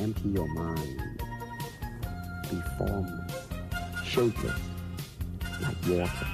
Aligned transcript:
empty 0.00 0.30
your 0.30 0.48
mind. 0.48 1.02
Be 2.50 2.56
formless, 2.78 3.32
shapeless, 4.04 4.60
like 5.60 5.76
water. 5.86 6.26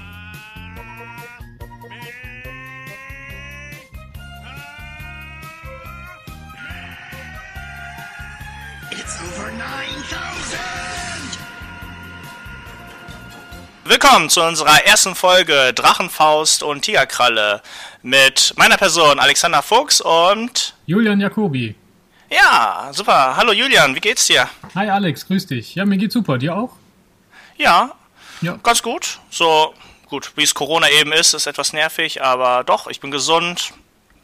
It's 8.93 9.21
over 9.21 9.51
9000! 9.51 10.61
Willkommen 13.85 14.31
zu 14.31 14.43
unserer 14.43 14.85
ersten 14.85 15.17
Folge 15.17 15.73
Drachenfaust 15.75 16.63
und 16.63 16.83
Tigerkralle 16.83 17.63
mit 18.03 18.55
meiner 18.57 18.77
Person 18.77 19.19
Alexander 19.19 19.63
Fuchs 19.63 20.01
und 20.01 20.75
Julian 20.87 21.21
Jacobi. 21.21 21.75
Ja, 22.31 22.91
super. 22.93 23.37
Hallo 23.37 23.53
Julian, 23.53 23.95
wie 23.95 24.01
geht's 24.01 24.27
dir? 24.27 24.49
Hi 24.75 24.89
Alex, 24.89 25.27
grüß 25.27 25.47
dich. 25.47 25.75
Ja, 25.75 25.85
mir 25.85 25.97
geht's 25.99 26.15
super. 26.15 26.39
Dir 26.39 26.57
auch? 26.57 26.73
Ja, 27.57 27.93
Ja. 28.43 28.59
ganz 28.63 28.83
gut. 28.83 29.21
So 29.31 29.75
gut, 30.09 30.33
wie 30.37 30.43
es 30.43 30.55
Corona 30.55 30.89
eben 30.91 31.13
ist, 31.13 31.35
ist 31.35 31.47
etwas 31.47 31.73
nervig, 31.73 32.23
aber 32.23 32.65
doch, 32.65 32.87
ich 32.89 33.01
bin 33.01 33.11
gesund, 33.11 33.73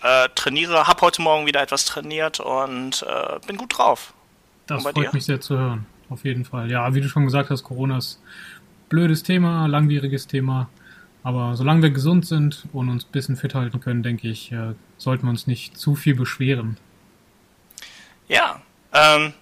äh, 0.02 0.28
trainiere, 0.34 0.86
hab 0.86 1.00
heute 1.00 1.22
Morgen 1.22 1.46
wieder 1.46 1.62
etwas 1.62 1.84
trainiert 1.84 2.40
und 2.40 3.02
äh, 3.08 3.38
bin 3.46 3.56
gut 3.56 3.78
drauf. 3.78 4.12
Das 4.66 4.82
freut 4.82 4.96
dir? 4.96 5.10
mich 5.12 5.24
sehr 5.24 5.40
zu 5.40 5.56
hören. 5.58 5.86
Auf 6.10 6.24
jeden 6.24 6.44
Fall. 6.44 6.70
Ja, 6.70 6.92
wie 6.94 7.00
du 7.00 7.08
schon 7.08 7.24
gesagt 7.24 7.50
hast, 7.50 7.62
Corona 7.62 7.98
ist 7.98 8.20
blödes 8.88 9.22
Thema, 9.22 9.66
langwieriges 9.66 10.26
Thema. 10.26 10.68
Aber 11.24 11.56
solange 11.56 11.82
wir 11.82 11.90
gesund 11.90 12.26
sind 12.26 12.64
und 12.72 12.88
uns 12.90 13.04
ein 13.04 13.12
bisschen 13.12 13.36
fit 13.36 13.54
halten 13.54 13.80
können, 13.80 14.02
denke 14.02 14.28
ich, 14.28 14.52
äh, 14.52 14.74
sollten 14.98 15.24
wir 15.26 15.30
uns 15.30 15.46
nicht 15.46 15.78
zu 15.78 15.94
viel 15.94 16.14
beschweren. 16.14 16.76
Ja, 18.28 18.60
ähm, 18.92 19.32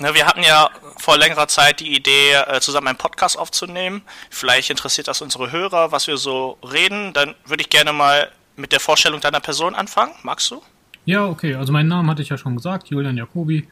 na, 0.00 0.14
wir 0.14 0.26
hatten 0.26 0.42
ja 0.42 0.70
vor 0.96 1.18
längerer 1.18 1.48
Zeit 1.48 1.80
die 1.80 1.94
Idee, 1.94 2.32
äh, 2.32 2.60
zusammen 2.60 2.88
einen 2.88 2.98
Podcast 2.98 3.38
aufzunehmen. 3.38 4.02
Vielleicht 4.30 4.70
interessiert 4.70 5.08
das 5.08 5.20
unsere 5.20 5.52
Hörer, 5.52 5.92
was 5.92 6.06
wir 6.06 6.16
so 6.16 6.58
reden. 6.62 7.12
Dann 7.12 7.34
würde 7.44 7.62
ich 7.62 7.70
gerne 7.70 7.92
mal 7.92 8.30
mit 8.56 8.72
der 8.72 8.80
Vorstellung 8.80 9.20
deiner 9.20 9.40
Person 9.40 9.74
anfangen. 9.74 10.12
Magst 10.22 10.50
du? 10.50 10.62
Ja, 11.04 11.26
okay. 11.26 11.54
Also 11.56 11.72
meinen 11.72 11.88
Namen 11.88 12.08
hatte 12.08 12.22
ich 12.22 12.30
ja 12.30 12.38
schon 12.38 12.56
gesagt, 12.56 12.88
Julian 12.88 13.16
Jacobi. 13.16 13.68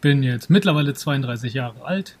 Bin 0.00 0.22
jetzt 0.22 0.48
mittlerweile 0.48 0.94
32 0.94 1.54
Jahre 1.54 1.84
alt 1.84 2.16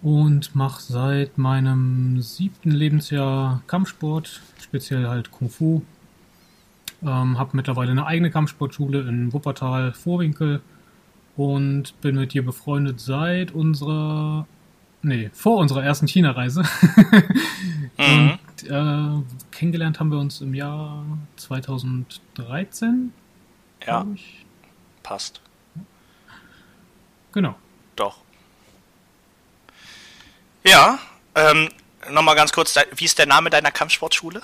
und 0.00 0.54
mache 0.54 0.80
seit 0.82 1.38
meinem 1.38 2.20
siebten 2.20 2.70
Lebensjahr 2.70 3.62
Kampfsport, 3.66 4.42
speziell 4.60 5.08
halt 5.08 5.32
Kung 5.32 5.50
Fu. 5.50 5.82
Ähm, 7.04 7.38
habe 7.38 7.56
mittlerweile 7.56 7.90
eine 7.90 8.06
eigene 8.06 8.30
Kampfsportschule 8.30 9.00
in 9.00 9.32
Wuppertal, 9.32 9.92
Vorwinkel 9.92 10.62
und 11.36 12.00
bin 12.00 12.16
mit 12.16 12.32
dir 12.32 12.44
befreundet 12.44 13.00
seit 13.00 13.50
unserer, 13.52 14.46
nee, 15.02 15.30
vor 15.34 15.58
unserer 15.58 15.84
ersten 15.84 16.08
China-Reise. 16.08 16.64
Mhm. 17.96 18.38
Und 18.58 18.70
äh, 18.70 19.22
kennengelernt 19.52 20.00
haben 20.00 20.10
wir 20.10 20.18
uns 20.18 20.40
im 20.40 20.52
Jahr 20.52 21.04
2013, 21.36 23.12
Ja, 23.86 24.04
passt. 25.04 25.40
Genau. 27.32 27.54
Doch. 27.94 28.18
Ja, 30.64 30.98
ähm, 31.36 31.68
nochmal 32.10 32.34
ganz 32.34 32.52
kurz, 32.52 32.74
wie 32.96 33.04
ist 33.04 33.18
der 33.18 33.26
Name 33.26 33.50
deiner 33.50 33.70
Kampfsportschule? 33.70 34.42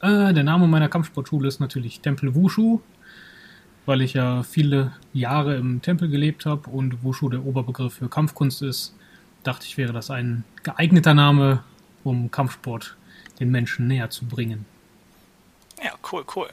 Äh, 0.00 0.32
der 0.32 0.44
Name 0.44 0.66
meiner 0.66 0.88
Kampfsportschule 0.88 1.48
ist 1.48 1.60
natürlich 1.60 2.00
Tempel 2.00 2.34
Wushu, 2.34 2.80
weil 3.86 4.00
ich 4.00 4.14
ja 4.14 4.42
viele 4.42 4.92
Jahre 5.12 5.56
im 5.56 5.82
Tempel 5.82 6.08
gelebt 6.08 6.46
habe 6.46 6.70
und 6.70 7.04
Wushu 7.04 7.28
der 7.28 7.44
Oberbegriff 7.44 7.94
für 7.94 8.08
Kampfkunst 8.08 8.62
ist. 8.62 8.94
Dachte 9.42 9.66
ich, 9.66 9.76
wäre 9.76 9.92
das 9.92 10.10
ein 10.10 10.44
geeigneter 10.62 11.14
Name, 11.14 11.62
um 12.04 12.30
Kampfsport 12.30 12.96
den 13.40 13.50
Menschen 13.50 13.86
näher 13.86 14.10
zu 14.10 14.26
bringen. 14.26 14.64
Ja, 15.82 15.92
cool, 16.12 16.24
cool. 16.34 16.48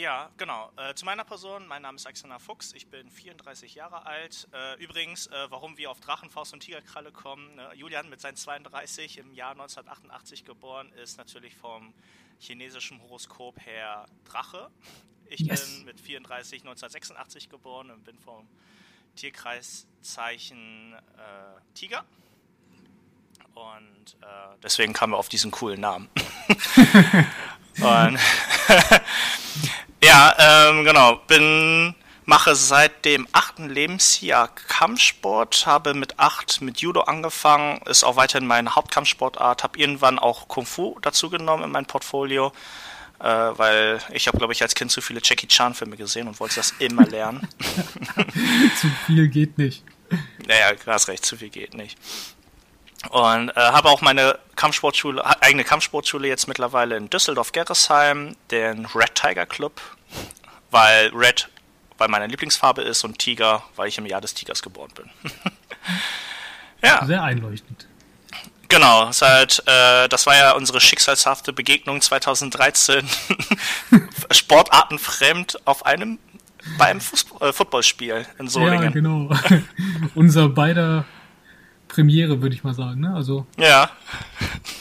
Ja, 0.00 0.30
genau. 0.38 0.72
Äh, 0.76 0.94
zu 0.94 1.04
meiner 1.04 1.24
Person, 1.24 1.66
mein 1.66 1.82
Name 1.82 1.96
ist 1.96 2.06
Alexander 2.06 2.40
Fuchs, 2.40 2.72
ich 2.72 2.86
bin 2.86 3.10
34 3.10 3.74
Jahre 3.74 4.06
alt. 4.06 4.48
Äh, 4.52 4.82
übrigens, 4.82 5.26
äh, 5.26 5.50
warum 5.50 5.76
wir 5.76 5.90
auf 5.90 6.00
Drachenfaust 6.00 6.54
und 6.54 6.60
Tigerkralle 6.60 7.12
kommen, 7.12 7.54
ne? 7.54 7.70
Julian 7.74 8.08
mit 8.08 8.20
seinen 8.20 8.36
32 8.36 9.18
im 9.18 9.32
Jahr 9.34 9.52
1988 9.52 10.44
geboren, 10.46 10.90
ist 10.92 11.18
natürlich 11.18 11.54
vom 11.54 11.92
chinesischen 12.38 13.02
Horoskop 13.02 13.60
her 13.66 14.06
Drache. 14.24 14.70
Ich 15.26 15.40
Yes. 15.40 15.76
bin 15.76 15.84
mit 15.84 16.00
34 16.00 16.62
1986 16.62 17.50
geboren 17.50 17.90
und 17.90 18.02
bin 18.04 18.18
vom 18.18 18.48
Tierkreiszeichen 19.16 20.94
äh, 20.94 21.74
Tiger. 21.74 22.04
Und 23.54 24.16
äh, 24.22 24.56
deswegen 24.62 24.94
kamen 24.94 25.12
wir 25.12 25.18
auf 25.18 25.28
diesen 25.28 25.50
coolen 25.50 25.80
Namen. 25.80 26.08
und 27.80 28.18
ja, 30.10 30.34
ähm, 30.38 30.84
genau, 30.84 31.20
bin 31.28 31.94
mache 32.24 32.56
seit 32.56 33.04
dem 33.04 33.28
achten 33.30 33.68
Lebensjahr 33.68 34.48
Kampfsport, 34.48 35.66
habe 35.66 35.94
mit 35.94 36.18
acht 36.18 36.60
mit 36.60 36.80
Judo 36.80 37.02
angefangen, 37.02 37.80
ist 37.86 38.02
auch 38.02 38.16
weiterhin 38.16 38.48
meine 38.48 38.74
Hauptkampfsportart, 38.74 39.62
habe 39.62 39.78
irgendwann 39.78 40.18
auch 40.18 40.48
Kung 40.48 40.66
Fu 40.66 40.98
dazu 41.00 41.30
genommen 41.30 41.62
in 41.62 41.70
mein 41.70 41.86
Portfolio, 41.86 42.52
äh, 43.20 43.24
weil 43.24 44.00
ich 44.10 44.26
habe, 44.26 44.38
glaube 44.38 44.52
ich, 44.52 44.62
als 44.62 44.74
Kind 44.74 44.90
zu 44.90 45.00
viele 45.00 45.20
Jackie 45.22 45.46
Chan 45.46 45.74
Filme 45.74 45.96
gesehen 45.96 46.26
und 46.26 46.40
wollte 46.40 46.56
das 46.56 46.74
immer 46.80 47.06
lernen. 47.06 47.46
Zu 48.80 48.88
viel 49.06 49.28
geht 49.28 49.58
nicht. 49.58 49.84
Naja, 50.48 50.72
du 50.72 50.90
hast 50.90 51.06
recht, 51.06 51.24
zu 51.24 51.36
viel 51.36 51.50
geht 51.50 51.74
nicht. 51.74 51.96
Und 53.08 53.48
äh, 53.50 53.54
habe 53.56 53.88
auch 53.88 54.02
meine 54.02 54.38
Kampfsportschule, 54.56 55.24
eigene 55.42 55.64
Kampfsportschule 55.64 56.28
jetzt 56.28 56.48
mittlerweile 56.48 56.96
in 56.96 57.08
Düsseldorf-Gerresheim, 57.08 58.36
den 58.50 58.86
Red 58.94 59.14
Tiger 59.14 59.46
Club, 59.46 59.80
weil 60.70 61.08
Red, 61.14 61.48
weil 61.96 62.08
meine 62.08 62.26
Lieblingsfarbe 62.26 62.82
ist 62.82 63.02
und 63.04 63.18
Tiger, 63.18 63.62
weil 63.76 63.88
ich 63.88 63.96
im 63.96 64.04
Jahr 64.04 64.20
des 64.20 64.34
Tigers 64.34 64.60
geboren 64.60 64.90
bin. 64.94 65.10
ja, 66.82 67.04
Sehr 67.06 67.22
einleuchtend. 67.22 67.86
genau. 68.68 69.10
Seit, 69.12 69.62
äh, 69.66 70.06
das 70.08 70.26
war 70.26 70.36
ja 70.36 70.52
unsere 70.52 70.80
schicksalshafte 70.80 71.54
Begegnung 71.54 72.02
2013. 72.02 73.08
Sportartenfremd 74.30 75.66
auf 75.66 75.86
einem, 75.86 76.18
bei 76.76 76.86
einem 76.86 77.00
äh, 77.40 77.52
Footballspiel 77.52 78.26
in 78.38 78.48
Solingen. 78.48 78.82
Ja, 78.82 78.90
genau. 78.90 79.30
Unser 80.14 80.50
beider 80.50 81.06
Premiere, 81.90 82.40
würde 82.42 82.54
ich 82.54 82.64
mal 82.64 82.74
sagen. 82.74 83.00
Ne? 83.00 83.12
Also 83.14 83.46
ja. 83.58 83.90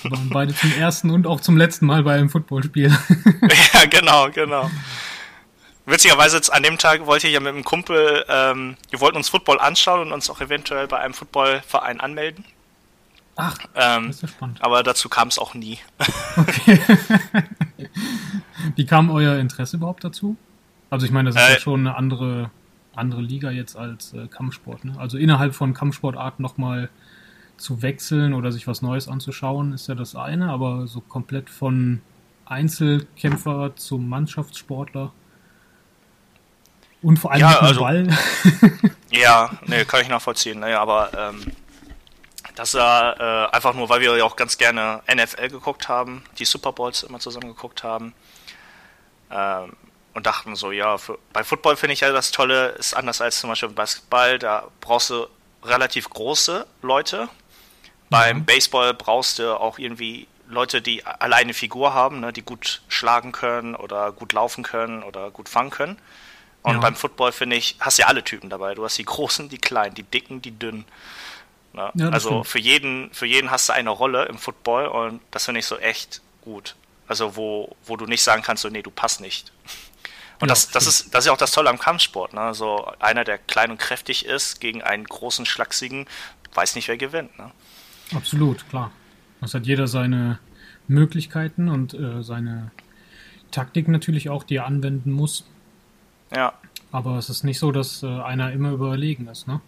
wir 0.04 0.12
waren 0.12 0.30
beide 0.30 0.54
zum 0.56 0.72
ersten 0.74 1.10
und 1.10 1.28
auch 1.28 1.42
zum 1.42 1.58
letzten 1.58 1.86
Mal 1.86 2.04
bei 2.04 2.14
einem 2.16 2.30
Footballspiel. 2.30 2.96
Ja, 3.74 3.86
genau, 3.86 4.30
genau. 4.30 4.70
Witzigerweise 5.86 6.36
jetzt 6.38 6.54
an 6.54 6.62
dem 6.64 6.78
Tag 6.78 7.06
wollte 7.08 7.28
ich 7.28 7.34
ja 7.34 7.40
mit 7.40 7.50
einem 7.54 7.64
Kumpel, 7.64 8.24
ähm, 8.30 8.78
wir 8.92 9.00
wollten 9.02 9.18
uns 9.18 9.30
Football 9.30 9.60
anschauen 9.60 10.02
und 10.02 10.12
uns 10.12 10.30
auch 10.30 10.40
eventuell 10.40 10.88
bei 10.88 11.00
einem 11.00 11.14
Footballverein 11.16 12.00
anmelden. 12.00 12.46
Ach, 13.36 13.58
Ähm, 13.74 14.10
ist 14.10 14.22
ja 14.22 14.28
spannend. 14.28 14.62
aber 14.62 14.84
dazu 14.84 15.10
kam 15.10 15.30
es 15.30 15.40
auch 15.40 15.54
nie. 15.56 15.80
Okay. 16.38 16.80
Wie 18.76 18.86
kam 18.86 19.10
euer 19.10 19.38
Interesse 19.38 19.78
überhaupt 19.78 20.04
dazu? 20.04 20.36
Also 20.90 21.06
ich 21.06 21.12
meine, 21.12 21.32
das 21.32 21.42
ist 21.42 21.50
Äh, 21.50 21.54
ja 21.54 21.60
schon 21.60 21.80
eine 21.82 21.96
andere, 21.96 22.52
andere 23.00 23.22
Liga 23.22 23.50
jetzt 23.52 23.76
als 23.76 24.14
äh, 24.14 24.28
Kampfsport. 24.28 24.86
Ne? 24.86 24.94
Also 24.98 25.18
innerhalb 25.18 25.56
von 25.56 25.74
Kampfsportarten 25.74 26.44
nochmal 26.44 26.90
zu 27.58 27.82
wechseln 27.82 28.34
oder 28.34 28.52
sich 28.52 28.68
was 28.68 28.82
Neues 28.82 29.08
anzuschauen, 29.08 29.74
ist 29.74 29.88
ja 29.88 29.96
das 29.96 30.16
eine, 30.16 30.50
aber 30.52 30.88
so 30.88 31.02
komplett 31.02 31.50
von 31.50 32.02
Einzelkämpfer 32.46 33.76
zum 33.76 34.08
Mannschaftssportler 34.10 35.12
und 37.02 37.18
vor 37.18 37.32
allem 37.32 37.42
Ja, 37.42 37.60
also- 37.60 37.82
Ball. 37.82 38.08
Ja, 39.12 39.50
nee, 39.66 39.86
kann 39.86 40.02
ich 40.02 40.08
nachvollziehen. 40.08 40.60
Ne, 40.60 40.78
aber 40.80 41.10
ähm, 41.18 41.42
das 42.56 42.76
war 42.76 43.20
äh, 43.20 43.50
einfach 43.56 43.74
nur, 43.74 43.90
weil 43.90 44.02
wir 44.02 44.16
ja 44.16 44.24
auch 44.24 44.36
ganz 44.36 44.58
gerne 44.60 45.02
NFL 45.12 45.50
geguckt 45.50 45.90
haben, 45.90 46.22
die 46.38 46.46
Super 46.46 46.74
Bowls 46.74 47.02
immer 47.02 47.20
zusammen 47.20 47.48
geguckt 47.48 47.84
haben. 47.84 48.14
Ähm, 49.32 49.74
und 50.20 50.26
dachten 50.26 50.58
so, 50.58 50.74
ja, 50.74 50.98
für, 50.98 51.18
bei 51.32 51.46
Football 51.46 51.78
finde 51.78 51.94
ich 51.94 52.02
ja 52.02 52.12
das 52.12 52.32
Tolle, 52.32 52.70
ist 52.72 52.94
anders 52.94 53.22
als 53.22 53.40
zum 53.40 53.50
Beispiel 53.50 53.70
im 53.70 53.76
Basketball, 53.76 54.38
da 54.38 54.68
brauchst 54.82 55.12
du 55.12 55.28
relativ 55.64 56.10
große 56.10 56.68
Leute. 56.82 57.30
Beim 58.10 58.44
Baseball 58.44 58.94
brauchst 58.94 59.40
du 59.40 59.58
auch 59.58 59.80
irgendwie 59.80 60.28
Leute, 60.50 60.82
die 60.82 61.06
alleine 61.06 61.44
eine 61.44 61.54
Figur 61.54 61.94
haben, 61.94 62.20
ne, 62.20 62.34
die 62.34 62.42
gut 62.42 62.82
schlagen 62.90 63.32
können 63.32 63.76
oder 63.76 64.12
gut 64.12 64.34
laufen 64.34 64.62
können 64.62 65.04
oder 65.04 65.32
gut 65.32 65.48
fangen 65.48 65.70
können. 65.70 65.98
Und 66.64 66.74
Ja. 66.74 66.80
beim 66.82 66.96
Football, 66.98 67.32
finde 67.32 67.56
ich, 67.56 67.78
hast 67.80 67.98
du 67.98 68.02
ja 68.02 68.10
alle 68.10 68.22
Typen 68.26 68.50
dabei. 68.50 68.76
Du 68.76 68.84
hast 68.84 68.98
die 68.98 69.06
Großen, 69.06 69.48
die 69.48 69.58
Kleinen, 69.58 69.96
die 69.96 70.04
Dicken, 70.04 70.42
die 70.42 70.52
Dünnen. 70.52 70.84
Ne? 71.72 71.92
Ja, 71.94 72.10
also 72.10 72.30
stimmt. 72.30 72.48
für 72.48 72.60
jeden, 72.60 73.14
für 73.14 73.26
jeden 73.26 73.52
hast 73.52 73.70
du 73.70 73.74
eine 73.74 73.90
Rolle 73.90 74.26
im 74.26 74.38
Football 74.38 74.88
und 74.88 75.22
das 75.32 75.46
finde 75.46 75.60
ich 75.60 75.66
so 75.66 75.78
echt 75.78 76.20
gut. 76.42 76.76
Also 77.08 77.38
wo, 77.38 77.76
wo 77.86 77.96
du 77.96 78.06
nicht 78.06 78.22
sagen 78.22 78.42
kannst, 78.42 78.64
so 78.64 78.70
nee, 78.70 78.82
du 78.82 78.92
passt 78.92 79.22
nicht. 79.22 79.52
Und 80.40 80.50
das, 80.50 80.70
das, 80.70 80.88
ist, 80.88 81.14
das 81.14 81.24
ist 81.24 81.26
ja 81.28 81.34
auch 81.34 81.38
das 81.38 81.52
Tolle 81.52 81.70
am 81.70 81.80
Kampfsport. 81.80 82.34
Ne? 82.34 82.54
So 82.54 82.90
einer, 83.00 83.24
der 83.24 83.38
klein 83.38 83.72
und 83.72 83.78
kräftig 83.78 84.26
ist, 84.26 84.62
gegen 84.62 84.82
einen 84.82 85.04
großen, 85.04 85.46
schlachsigen, 85.46 86.06
weiß 86.54 86.76
nicht, 86.76 86.88
wer 86.88 86.98
gewinnt. 86.98 87.38
Ne? 87.38 87.52
Absolut, 88.16 88.68
klar. 88.70 88.92
Es 89.42 89.54
hat 89.54 89.66
jeder 89.66 89.88
seine 89.88 90.40
Möglichkeiten 90.88 91.70
und 91.70 91.94
äh, 91.94 92.24
seine 92.24 92.72
Taktik 93.52 93.88
natürlich 93.88 94.30
auch, 94.30 94.44
die 94.44 94.58
er 94.58 94.66
anwenden 94.66 95.12
muss. 95.12 95.46
Ja, 96.34 96.54
Aber 96.92 97.18
es 97.18 97.30
ist 97.30 97.44
nicht 97.44 97.60
so, 97.60 97.72
dass 97.72 98.04
äh, 98.04 98.08
einer 98.08 98.52
immer 98.52 98.72
überlegen 98.72 99.28
ist, 99.28 99.48
ne? 99.48 99.62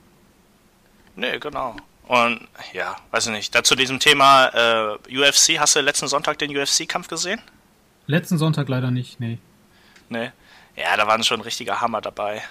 nee, 1.15 1.39
genau. 1.39 1.75
Und 2.07 2.47
ja, 2.73 2.97
weiß 3.11 3.27
ich 3.27 3.31
nicht. 3.31 3.55
Dazu 3.55 3.75
diesem 3.75 3.99
Thema 3.99 4.97
äh, 5.07 5.17
UFC, 5.17 5.59
hast 5.59 5.75
du 5.75 5.81
letzten 5.81 6.07
Sonntag 6.07 6.39
den 6.39 6.55
UFC-Kampf 6.55 7.07
gesehen? 7.07 7.39
Letzten 8.05 8.37
Sonntag 8.37 8.67
leider 8.67 8.91
nicht, 8.91 9.19
nee. 9.19 9.37
Nee. 10.09 10.31
Ja, 10.75 10.95
da 10.97 11.07
waren 11.07 11.23
schon 11.23 11.39
ein 11.39 11.43
richtiger 11.43 11.81
Hammer 11.81 12.01
dabei. 12.01 12.41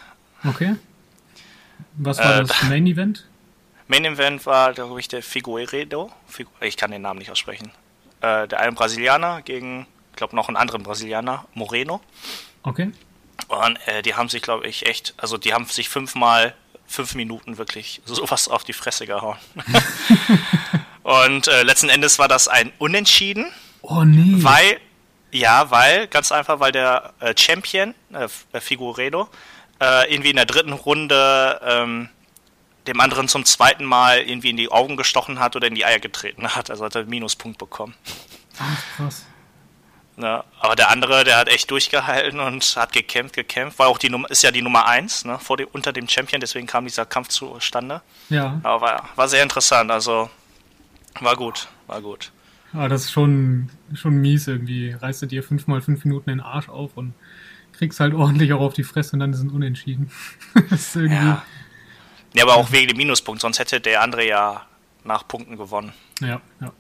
Okay. 0.46 0.76
Was 1.94 2.19
war 2.19 2.40
Äh, 2.40 2.44
das 2.44 2.62
Main 2.64 2.87
Event? 2.87 3.26
Main 3.88 4.05
Event 4.05 4.46
war, 4.46 4.72
glaube 4.72 5.00
ich, 5.00 5.08
der 5.08 5.22
Figueiredo. 5.22 6.12
Figu 6.28 6.50
ich 6.61 6.76
kann 6.76 6.90
den 6.90 7.02
Namen 7.02 7.19
nicht 7.19 7.31
aussprechen. 7.31 7.72
Äh, 8.20 8.46
der 8.49 8.61
eine 8.61 8.72
Brasilianer 8.72 9.43
gegen, 9.43 9.87
ich 10.11 10.17
glaube, 10.17 10.37
noch 10.37 10.49
einen 10.49 10.56
anderen 10.56 10.82
Brasilianer, 10.82 11.46
Moreno. 11.55 12.00
Okay. 12.62 12.93
Und 13.49 13.78
äh, 13.88 14.02
die 14.02 14.14
haben 14.14 14.28
sich, 14.28 14.43
glaube 14.43 14.66
ich, 14.69 14.87
echt, 14.87 15.14
also 15.16 15.38
die 15.38 15.52
haben 15.55 15.64
sich 15.64 15.88
fünfmal, 15.88 16.55
fünf 16.87 17.14
Minuten 17.14 17.58
wirklich 17.58 18.00
sowas 18.05 18.46
auf 18.49 18.62
die 18.62 18.75
Fresse 18.75 19.06
gehauen. 19.06 19.38
Und 21.02 21.49
äh, 21.49 21.62
letzten 21.62 21.88
Endes 21.88 22.19
war 22.19 22.28
das 22.28 22.46
ein 22.49 22.73
Unentschieden, 22.78 23.46
Oh 23.82 24.05
nee. 24.05 24.43
weil, 24.44 24.78
ja, 25.32 25.70
weil, 25.70 26.06
ganz 26.08 26.32
einfach, 26.32 26.60
weil 26.60 26.72
der 26.72 27.12
äh, 27.20 27.34
Champion, 27.36 27.94
äh, 28.12 28.28
äh, 28.52 28.60
Figueredo, 28.60 29.28
äh, 29.80 30.12
irgendwie 30.12 30.30
in 30.30 30.36
der 30.36 30.46
dritten 30.46 30.72
Runde 30.72 31.60
ähm, 31.64 32.08
dem 32.86 33.00
anderen 33.00 33.28
zum 33.28 33.44
zweiten 33.44 33.84
Mal 33.84 34.20
irgendwie 34.20 34.50
in 34.50 34.56
die 34.56 34.70
Augen 34.70 34.96
gestochen 34.96 35.38
hat 35.38 35.56
oder 35.56 35.66
in 35.66 35.74
die 35.74 35.84
Eier 35.84 35.98
getreten 35.98 36.54
hat. 36.54 36.70
Also 36.70 36.84
hat 36.84 36.94
er 36.94 37.02
einen 37.02 37.10
Minuspunkt 37.10 37.58
bekommen. 37.58 37.94
Ach, 38.58 38.96
krass. 38.96 39.24
Ne? 40.16 40.44
Aber 40.58 40.76
der 40.76 40.90
andere, 40.90 41.24
der 41.24 41.38
hat 41.38 41.48
echt 41.48 41.70
durchgehalten 41.70 42.40
und 42.40 42.76
hat 42.76 42.92
gekämpft, 42.92 43.34
gekämpft. 43.34 43.78
War 43.78 43.88
auch 43.88 43.98
die 43.98 44.10
Nummer, 44.10 44.30
ist 44.30 44.42
ja 44.42 44.50
die 44.50 44.60
Nummer 44.60 44.86
1, 44.86 45.24
ne? 45.24 45.38
Vor 45.38 45.56
dem, 45.56 45.68
unter 45.72 45.92
dem 45.92 46.08
Champion, 46.08 46.40
deswegen 46.40 46.66
kam 46.66 46.84
dieser 46.84 47.06
Kampf 47.06 47.28
zustande. 47.28 48.02
Ja. 48.28 48.60
Aber 48.62 48.80
war, 48.80 49.08
war 49.16 49.28
sehr 49.28 49.42
interessant, 49.42 49.90
also 49.90 50.28
war 51.20 51.36
gut, 51.36 51.68
war 51.86 52.02
gut. 52.02 52.32
Aber 52.72 52.88
das 52.88 53.05
ist 53.06 53.12
schon, 53.12 53.69
schon 53.94 54.17
mies 54.17 54.46
irgendwie. 54.46 54.93
Reißt 54.93 55.22
du 55.22 55.26
dir 55.26 55.43
fünfmal 55.43 55.81
fünf 55.81 56.05
Minuten 56.05 56.31
den 56.31 56.40
Arsch 56.40 56.69
auf 56.69 56.96
und 56.96 57.14
kriegst 57.72 58.00
halt 58.00 58.14
ordentlich 58.14 58.52
auch 58.52 58.61
auf 58.61 58.75
die 58.75 58.84
Fresse 58.84 59.14
und 59.14 59.20
dann 59.20 59.32
ist 59.32 59.40
ein 59.40 59.50
Unentschieden. 59.50 60.11
das 60.70 60.81
ist 60.88 60.96
irgendwie. 60.96 61.14
Ja. 61.17 61.43
Ja, 62.34 62.44
aber 62.44 62.55
auch 62.55 62.70
wegen 62.70 62.87
dem 62.88 62.96
Minuspunkt, 62.96 63.40
sonst 63.40 63.58
hätte 63.58 63.81
der 63.81 64.02
andere 64.02 64.26
ja 64.26 64.67
nach 65.02 65.26
Punkten 65.26 65.56
gewonnen, 65.56 65.93
Ja, 66.20 66.40
ja. 66.61 66.72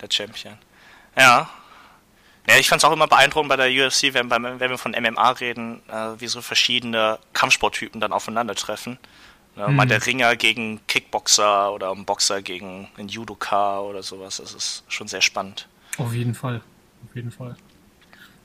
der 0.00 0.08
Champion. 0.10 0.54
Ja. 1.16 1.48
Ja, 2.48 2.56
ich 2.58 2.68
fand 2.68 2.82
es 2.82 2.84
auch 2.84 2.92
immer 2.92 3.06
beeindruckend 3.06 3.48
bei 3.48 3.56
der 3.56 3.68
UFC, 3.68 4.12
wenn, 4.12 4.30
wenn 4.30 4.58
wir 4.58 4.76
von 4.76 4.92
MMA 4.92 5.30
reden, 5.30 5.80
äh, 5.88 6.20
wie 6.20 6.26
so 6.26 6.42
verschiedene 6.42 7.18
Kampfsporttypen 7.32 8.00
dann 8.00 8.12
aufeinandertreffen. 8.12 8.98
Ne, 9.56 9.68
Mal 9.68 9.86
der 9.86 10.04
Ringer 10.04 10.34
gegen 10.36 10.80
Kickboxer 10.86 11.72
oder 11.72 11.92
ein 11.92 12.04
Boxer 12.04 12.42
gegen 12.42 12.88
einen 12.96 13.08
Judoka 13.08 13.80
oder 13.80 14.02
sowas. 14.02 14.38
Das 14.38 14.54
ist 14.54 14.84
schon 14.88 15.06
sehr 15.06 15.22
spannend. 15.22 15.68
Auf 15.98 16.12
jeden 16.12 16.34
Fall. 16.34 16.60
Auf 17.06 17.14
jeden 17.14 17.30
Fall. 17.30 17.56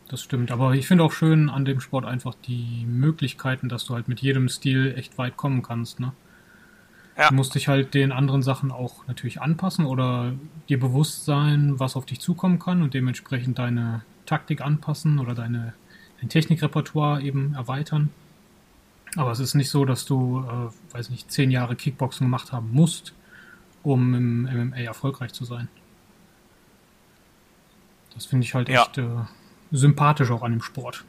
Das 0.08 0.22
stimmt. 0.22 0.52
Aber 0.52 0.74
ich 0.74 0.88
finde 0.88 1.04
auch 1.04 1.12
schön 1.12 1.50
an 1.50 1.66
dem 1.66 1.80
Sport 1.80 2.06
einfach 2.06 2.36
die 2.48 2.86
Möglichkeiten, 2.88 3.70
dass 3.70 3.86
du 3.86 3.96
halt 3.96 4.08
mit 4.08 4.22
jedem 4.22 4.50
Stil 4.50 4.94
echt 4.98 5.18
weit 5.18 5.38
kommen 5.38 5.62
kannst, 5.62 6.00
ne? 6.00 6.14
Ja. 7.18 7.30
Du 7.30 7.36
musst 7.36 7.54
dich 7.54 7.68
halt 7.68 7.94
den 7.96 8.14
anderen 8.14 8.42
Sachen 8.42 8.72
auch 8.72 9.06
natürlich 9.08 9.42
anpassen 9.42 9.86
oder 9.86 10.32
dir 10.70 10.80
bewusst 10.80 11.26
sein, 11.26 11.78
was 11.78 11.98
auf 11.98 12.06
dich 12.06 12.22
zukommen 12.22 12.60
kann 12.60 12.82
und 12.82 12.94
dementsprechend 12.94 13.60
deine 13.60 14.04
Taktik 14.26 14.62
anpassen 14.62 15.20
oder 15.20 15.36
deine, 15.36 15.74
dein 16.22 16.30
Technikrepertoire 16.30 17.22
eben 17.22 17.56
erweitern. 17.56 18.10
Aber 19.16 19.32
es 19.32 19.40
ist 19.40 19.56
nicht 19.56 19.70
so, 19.70 19.86
dass 19.86 20.06
du, 20.06 20.46
äh, 20.48 20.94
weiß 20.96 21.10
nicht, 21.10 21.32
zehn 21.32 21.52
Jahre 21.52 21.76
Kickboxen 21.76 22.26
gemacht 22.28 22.52
haben 22.52 22.72
musst, 22.72 23.14
um 23.84 24.14
im 24.14 24.44
MMA 24.44 24.78
erfolgreich 24.78 25.34
zu 25.34 25.46
sein. 25.46 25.68
Das 28.14 28.26
finde 28.26 28.46
ich 28.46 28.54
halt 28.54 28.70
Ja. 28.70 28.84
echt 28.84 28.98
äh, 28.98 29.08
sympathisch 29.72 30.30
auch 30.32 30.44
an 30.44 30.52
dem 30.52 30.62
Sport. 30.62 31.06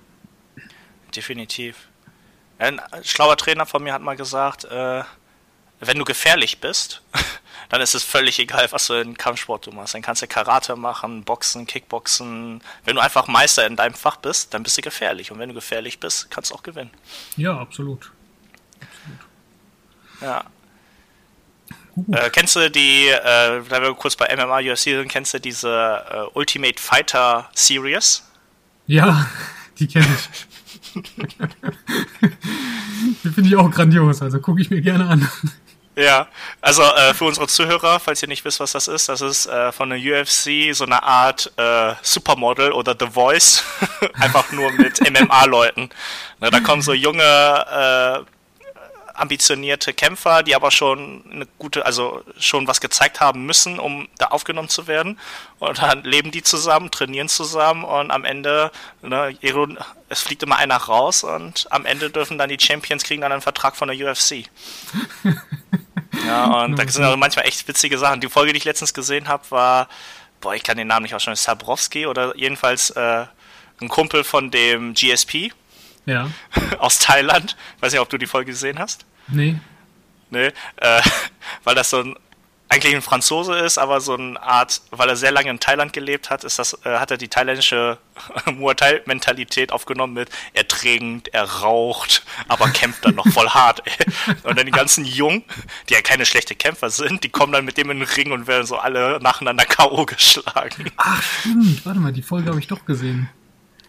Definitiv. 1.15 1.89
Ein 2.59 2.81
schlauer 3.03 3.37
Trainer 3.37 3.67
von 3.67 3.83
mir 3.83 3.93
hat 3.93 4.03
mal 4.03 4.17
gesagt, 4.17 4.65
äh, 4.65 5.03
wenn 5.81 5.99
du 5.99 6.05
gefährlich 6.05 6.61
bist, 6.61 7.03
dann 7.71 7.81
ist 7.81 7.95
es 7.95 8.05
völlig 8.05 8.39
egal, 8.39 8.67
was 8.71 8.87
du 8.87 8.95
in 8.95 9.17
Kampfsport 9.17 9.67
du 9.67 9.73
machst. 9.73 9.95
Dann 9.95 10.03
kannst 10.03 10.23
du 10.23 10.27
Karate 10.27 10.77
machen, 10.77 11.25
Boxen, 11.25 11.67
Kickboxen. 11.67 12.63
Wenn 12.85 12.97
du 12.97 13.03
einfach 13.03 13.29
Meister 13.29 13.67
in 13.67 13.77
deinem 13.77 13.95
Fach 13.95 14.17
bist, 14.17 14.55
dann 14.55 14.63
bist 14.63 14.77
du 14.77 14.83
gefährlich. 14.83 15.31
Und 15.31 15.39
wenn 15.39 15.49
du 15.49 15.55
gefährlich 15.55 16.01
bist, 16.01 16.31
kannst 16.31 16.51
du 16.51 16.55
auch 16.55 16.63
gewinnen. 16.63 16.91
Ja, 17.37 17.59
absolut. 17.59 18.13
Ja. 20.21 20.45
Gut. 21.95 22.17
Äh, 22.17 22.31
kennst 22.31 22.57
du 22.57 22.71
die, 22.71 23.09
äh, 23.09 23.63
da 23.69 23.83
wir 23.83 23.95
kurz 23.95 24.17
bei 24.17 24.35
MMA 24.35 24.73
UFC 24.73 24.85
sind, 24.85 25.09
kennst 25.09 25.35
du 25.35 25.41
diese 25.41 25.69
äh, 26.11 26.39
Ultimate 26.39 26.81
Fighter 26.81 27.51
Series? 27.55 28.23
Ja, 28.87 29.27
die 29.79 29.87
kenne 29.87 30.07
ich. 30.07 30.29
die 33.25 33.29
finde 33.31 33.49
ich 33.49 33.57
auch 33.57 33.71
grandios, 33.71 34.23
also 34.23 34.41
gucke 34.41 34.61
ich 34.61 34.71
mir 34.71 34.81
gerne 34.81 35.07
an. 35.09 35.29
Ja, 36.01 36.29
also 36.63 36.83
äh, 36.83 37.13
für 37.13 37.27
unsere 37.27 37.47
Zuhörer, 37.47 38.01
falls 38.01 38.23
ihr 38.23 38.29
nicht 38.29 38.43
wisst, 38.47 38.59
was 38.59 38.73
das 38.73 38.89
ist, 38.89 39.11
das 39.11 39.21
ist 39.21 39.45
äh, 39.45 39.71
von 39.71 39.91
der 39.91 39.99
UFC 39.99 40.75
so 40.75 40.85
eine 40.85 41.03
Art 41.03 41.53
äh, 41.59 41.93
Supermodel 42.01 42.73
oder 42.73 42.97
The 42.99 43.07
Voice, 43.07 43.63
einfach 44.15 44.51
nur 44.51 44.73
mit 44.73 44.99
MMA-Leuten. 45.01 45.91
Da 46.41 46.61
kommen 46.61 46.81
so 46.81 46.95
junge, 46.95 47.23
äh, 47.23 48.25
ambitionierte 49.21 49.93
Kämpfer, 49.93 50.43
die 50.43 50.55
aber 50.55 50.71
schon 50.71 51.25
eine 51.31 51.47
gute, 51.59 51.87
also 51.87 52.23
schon 52.39 52.67
was 52.67 52.81
gezeigt 52.81 53.21
haben 53.21 53.45
müssen, 53.47 53.79
um 53.79 54.09
da 54.19 54.27
aufgenommen 54.27 54.69
zu 54.69 54.87
werden. 54.87 55.19
Und 55.59 55.79
dann 55.79 56.05
leben 56.05 56.31
die 56.31 56.43
zusammen, 56.43 56.91
trainieren 56.91 57.29
zusammen 57.29 57.85
und 57.85 58.11
am 58.11 58.25
Ende, 58.25 58.71
ne, 59.03 59.37
es 60.09 60.23
fliegt 60.23 60.43
immer 60.43 60.57
einer 60.57 60.77
raus 60.77 61.25
und 61.25 61.67
am 61.71 61.87
Ende 61.87 62.11
dürfen 62.11 62.39
dann 62.39 62.49
die 62.49 62.59
Champions 62.61 63.05
kriegen 63.05 63.21
dann 63.21 63.33
einen 63.33 63.43
Vertrag 63.43 63.77
von 63.77 63.89
der 63.89 63.97
UFC. 63.97 64.45
Ja, 66.27 66.63
und 66.65 66.77
da 66.77 66.87
sind 66.89 67.05
also 67.05 67.17
manchmal 67.17 67.47
echt 67.47 67.67
witzige 67.69 67.99
Sachen. 67.99 68.21
Die 68.21 68.29
Folge, 68.29 68.53
die 68.53 68.59
ich 68.59 68.65
letztens 68.65 68.95
gesehen 68.95 69.29
habe, 69.29 69.45
war, 69.51 69.89
boah, 70.41 70.55
ich 70.55 70.63
kann 70.63 70.77
den 70.77 70.89
Namen 70.89 71.05
nicht 71.05 71.15
aussprechen, 71.15 71.37
Sabrowski 71.37 72.07
oder 72.07 72.37
jedenfalls 72.37 72.91
äh, 72.91 73.27
ein 73.81 73.89
Kumpel 73.89 74.25
von 74.25 74.51
dem 74.51 74.95
GSP 74.95 75.53
Ja, 76.07 76.31
aus 76.79 76.99
Thailand. 76.99 77.57
Weiß 77.81 77.93
nicht, 77.93 78.01
ob 78.01 78.09
du 78.09 78.19
die 78.19 78.27
Folge 78.27 78.51
gesehen 78.51 78.79
hast. 78.79 79.07
Nee, 79.33 79.57
Ne? 80.31 80.53
Äh, 80.77 81.03
weil 81.65 81.75
das 81.75 81.91
so 81.91 82.01
ein 82.01 82.17
eigentlich 82.71 82.95
ein 82.95 83.03
Franzose 83.03 83.57
ist, 83.59 83.79
aber 83.79 84.01
so 84.01 84.15
eine 84.15 84.41
Art, 84.41 84.81
weil 84.93 85.09
er 85.09 85.17
sehr 85.17 85.33
lange 85.33 85.51
in 85.51 85.59
Thailand 85.59 85.93
gelebt 85.93 86.31
hat, 86.31 86.45
ist 86.45 86.61
das, 86.61 86.79
äh, 86.85 86.99
hat 86.99 87.11
er 87.11 87.17
die 87.17 87.27
thailändische 87.27 87.99
Muay 88.47 88.77
Thai-Mentalität 88.77 89.73
aufgenommen 89.73 90.15
mit, 90.15 90.31
er 90.55 90.69
trinkt, 90.69 91.29
er 91.35 91.43
raucht, 91.43 92.25
aber 92.47 92.69
kämpft 92.69 93.05
dann 93.05 93.17
noch 93.17 93.27
voll 93.27 93.49
hart. 93.51 93.83
Ey. 93.85 94.37
Und 94.45 94.57
dann 94.57 94.67
die 94.67 94.73
ganzen 94.73 95.05
Jungen, 95.05 95.43
die 95.89 95.95
ja 95.95 96.01
keine 96.01 96.25
schlechte 96.25 96.55
Kämpfer 96.55 96.91
sind, 96.91 97.25
die 97.25 97.29
kommen 97.29 97.53
dann 97.53 97.65
mit 97.65 97.77
dem 97.77 97.91
in 97.91 97.99
den 97.99 98.09
Ring 98.09 98.31
und 98.31 98.47
werden 98.47 98.67
so 98.67 98.77
alle 98.77 99.19
nacheinander 99.21 99.65
K.O. 99.65 100.07
geschlagen. 100.07 100.93
Ach, 100.97 101.23
stimmt. 101.23 101.85
Warte 101.85 101.99
mal, 101.99 102.13
die 102.13 102.23
Folge 102.23 102.51
habe 102.51 102.61
ich 102.61 102.69
doch 102.69 102.85
gesehen. 102.85 103.29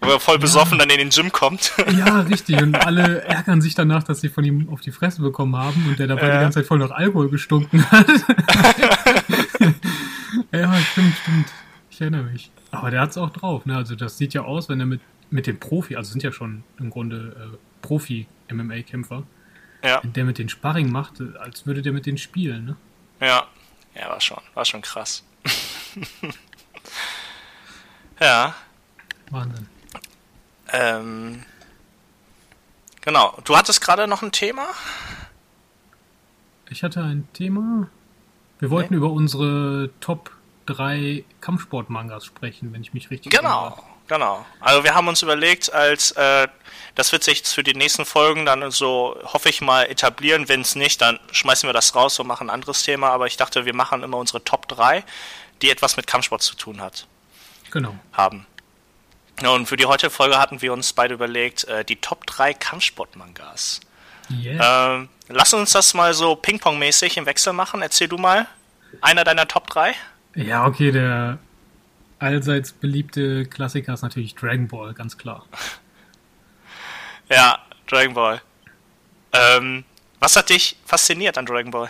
Wo 0.03 0.09
er 0.09 0.19
voll 0.19 0.39
besoffen 0.39 0.79
dann 0.79 0.89
in 0.89 0.97
den 0.97 1.09
Gym 1.09 1.31
kommt. 1.31 1.73
Ja, 1.95 2.21
richtig. 2.21 2.61
Und 2.61 2.75
alle 2.75 3.21
ärgern 3.21 3.61
sich 3.61 3.75
danach, 3.75 4.03
dass 4.03 4.21
sie 4.21 4.29
von 4.29 4.43
ihm 4.43 4.67
auf 4.69 4.81
die 4.81 4.91
Fresse 4.91 5.21
bekommen 5.21 5.55
haben 5.55 5.85
und 5.87 5.99
der 5.99 6.07
dabei 6.07 6.27
Ja. 6.27 6.33
die 6.37 6.41
ganze 6.43 6.59
Zeit 6.59 6.67
voll 6.67 6.79
nach 6.79 6.91
Alkohol 6.91 7.29
gestunken 7.29 7.89
hat. 7.91 8.07
ja, 10.51 10.75
stimmt, 10.81 11.15
stimmt. 11.21 11.47
Ich 11.91 12.01
erinnere 12.01 12.23
mich. 12.23 12.51
Aber 12.71 12.89
der 12.89 13.01
hat's 13.01 13.17
auch 13.17 13.29
drauf. 13.29 13.65
Ne? 13.65 13.75
Also 13.75 13.95
das 13.95 14.17
sieht 14.17 14.33
ja 14.33 14.41
aus, 14.41 14.69
wenn 14.69 14.79
er 14.79 14.85
mit, 14.87 15.01
mit 15.29 15.45
dem 15.45 15.59
Profi, 15.59 15.95
also 15.95 16.11
sind 16.11 16.23
ja 16.23 16.31
schon 16.31 16.63
im 16.79 16.89
Grunde 16.89 17.51
äh, 17.53 17.57
Profi-MMA-Kämpfer, 17.85 19.23
ja, 19.83 19.99
wenn 20.03 20.13
der 20.13 20.25
mit 20.25 20.37
den 20.37 20.49
Sparring 20.49 20.91
macht, 20.91 21.19
äh, 21.19 21.37
als 21.39 21.65
würde 21.65 21.81
der 21.81 21.91
mit 21.91 22.05
denen 22.05 22.17
spielen. 22.17 22.65
Ne? 22.65 22.75
ja. 23.19 23.43
Ja, 23.93 24.07
war 24.09 24.21
schon, 24.21 24.37
war 24.53 24.63
schon 24.63 24.81
krass. 24.81 25.21
ja. 28.21 28.55
Wahnsinn. 29.29 29.67
Ähm, 30.73 31.43
genau. 33.01 33.37
Du 33.43 33.57
hattest 33.57 33.81
gerade 33.81 34.07
noch 34.07 34.21
ein 34.21 34.31
Thema? 34.31 34.67
Ich 36.69 36.83
hatte 36.83 37.01
ein 37.01 37.27
Thema. 37.33 37.87
Wir 38.59 38.69
wollten 38.69 38.93
über 38.93 39.09
unsere 39.09 39.89
Top 39.99 40.31
3 40.67 41.25
Kampfsport-Mangas 41.41 42.25
sprechen, 42.25 42.71
wenn 42.73 42.81
ich 42.81 42.93
mich 42.93 43.09
richtig 43.09 43.31
Genau. 43.31 43.65
erinnere. 43.65 43.83
Genau. 44.07 44.45
Also 44.59 44.83
wir 44.83 44.93
haben 44.93 45.07
uns 45.07 45.21
überlegt, 45.21 45.71
als 45.73 46.11
äh, 46.11 46.47
das 46.95 47.11
wird 47.13 47.23
sich 47.23 47.37
jetzt 47.39 47.53
für 47.53 47.63
die 47.63 47.73
nächsten 47.73 48.03
Folgen 48.05 48.45
dann 48.45 48.69
so, 48.71 49.17
hoffe 49.23 49.47
ich 49.49 49.61
mal, 49.61 49.83
etablieren. 49.85 50.49
Wenn 50.49 50.61
es 50.61 50.75
nicht, 50.75 51.01
dann 51.01 51.17
schmeißen 51.31 51.67
wir 51.67 51.73
das 51.73 51.95
raus 51.95 52.19
und 52.19 52.27
machen 52.27 52.47
ein 52.49 52.53
anderes 52.53 52.83
Thema. 52.83 53.09
Aber 53.09 53.27
ich 53.27 53.37
dachte, 53.37 53.65
wir 53.65 53.73
machen 53.73 54.03
immer 54.03 54.17
unsere 54.17 54.43
Top 54.43 54.67
3, 54.67 55.03
die 55.61 55.69
etwas 55.69 55.95
mit 55.95 56.07
Kampfsport 56.07 56.41
zu 56.41 56.55
tun 56.55 56.81
hat, 56.81 57.07
Genau. 57.71 57.95
haben. 58.11 58.45
Und 59.47 59.65
für 59.67 59.77
die 59.77 59.85
heutige 59.85 60.09
Folge 60.09 60.37
hatten 60.37 60.61
wir 60.61 60.73
uns 60.73 60.93
beide 60.93 61.13
überlegt, 61.13 61.65
äh, 61.65 61.83
die 61.83 61.97
Top 61.97 62.25
3 62.27 62.53
Kampfsport-Mangas. 62.53 63.81
Yeah. 64.29 64.95
Ähm, 64.95 65.09
lass 65.27 65.53
uns 65.53 65.71
das 65.71 65.93
mal 65.93 66.13
so 66.13 66.35
Ping-Pong-mäßig 66.35 67.17
im 67.17 67.25
Wechsel 67.25 67.53
machen. 67.53 67.81
Erzähl 67.81 68.07
du 68.07 68.17
mal. 68.17 68.47
Einer 69.01 69.23
deiner 69.23 69.47
Top 69.47 69.67
3? 69.67 69.95
Ja, 70.35 70.65
okay, 70.65 70.91
der 70.91 71.39
allseits 72.19 72.71
beliebte 72.71 73.45
Klassiker 73.45 73.93
ist 73.93 74.01
natürlich 74.01 74.35
Dragon 74.35 74.67
Ball, 74.67 74.93
ganz 74.93 75.17
klar. 75.17 75.45
Ja, 77.29 77.59
Dragon 77.87 78.13
Ball. 78.13 78.41
Ähm, 79.31 79.85
was 80.19 80.35
hat 80.35 80.49
dich 80.49 80.75
fasziniert 80.85 81.37
an 81.37 81.45
Dragon 81.45 81.71
Ball? 81.71 81.89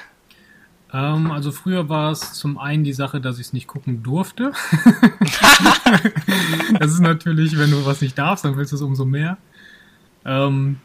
Ähm, 0.94 1.32
also 1.32 1.52
früher 1.52 1.90
war 1.90 2.12
es 2.12 2.34
zum 2.34 2.58
einen 2.58 2.84
die 2.84 2.94
Sache, 2.94 3.22
dass 3.22 3.40
ich 3.40 3.48
es 3.48 3.54
nicht 3.54 3.68
gucken 3.68 4.04
durfte. 4.04 4.52
das 6.80 6.92
ist 6.92 7.00
natürlich, 7.00 7.58
wenn 7.58 7.72
du 7.72 7.86
was 7.86 8.02
nicht 8.02 8.18
darfst, 8.18 8.44
dann 8.44 8.58
willst 8.58 8.72
du 8.72 8.76
es 8.76 8.82
umso 8.82 9.06
mehr. 9.06 9.38
Ähm, 10.26 10.78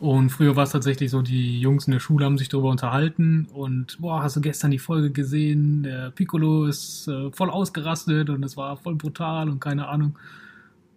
und 0.00 0.30
früher 0.30 0.56
war 0.56 0.64
es 0.64 0.70
tatsächlich 0.70 1.10
so, 1.10 1.22
die 1.22 1.60
Jungs 1.60 1.86
in 1.86 1.92
der 1.92 2.00
Schule 2.00 2.24
haben 2.24 2.36
sich 2.36 2.48
darüber 2.48 2.70
unterhalten 2.70 3.46
und 3.52 3.98
boah, 4.00 4.22
hast 4.22 4.36
du 4.36 4.40
gestern 4.40 4.72
die 4.72 4.78
Folge 4.78 5.10
gesehen? 5.10 5.84
Der 5.84 6.10
Piccolo 6.10 6.66
ist 6.66 7.08
äh, 7.08 7.30
voll 7.30 7.50
ausgerastet 7.50 8.28
und 8.28 8.42
es 8.42 8.56
war 8.56 8.76
voll 8.76 8.96
brutal 8.96 9.48
und 9.48 9.60
keine 9.60 9.88
Ahnung. 9.88 10.18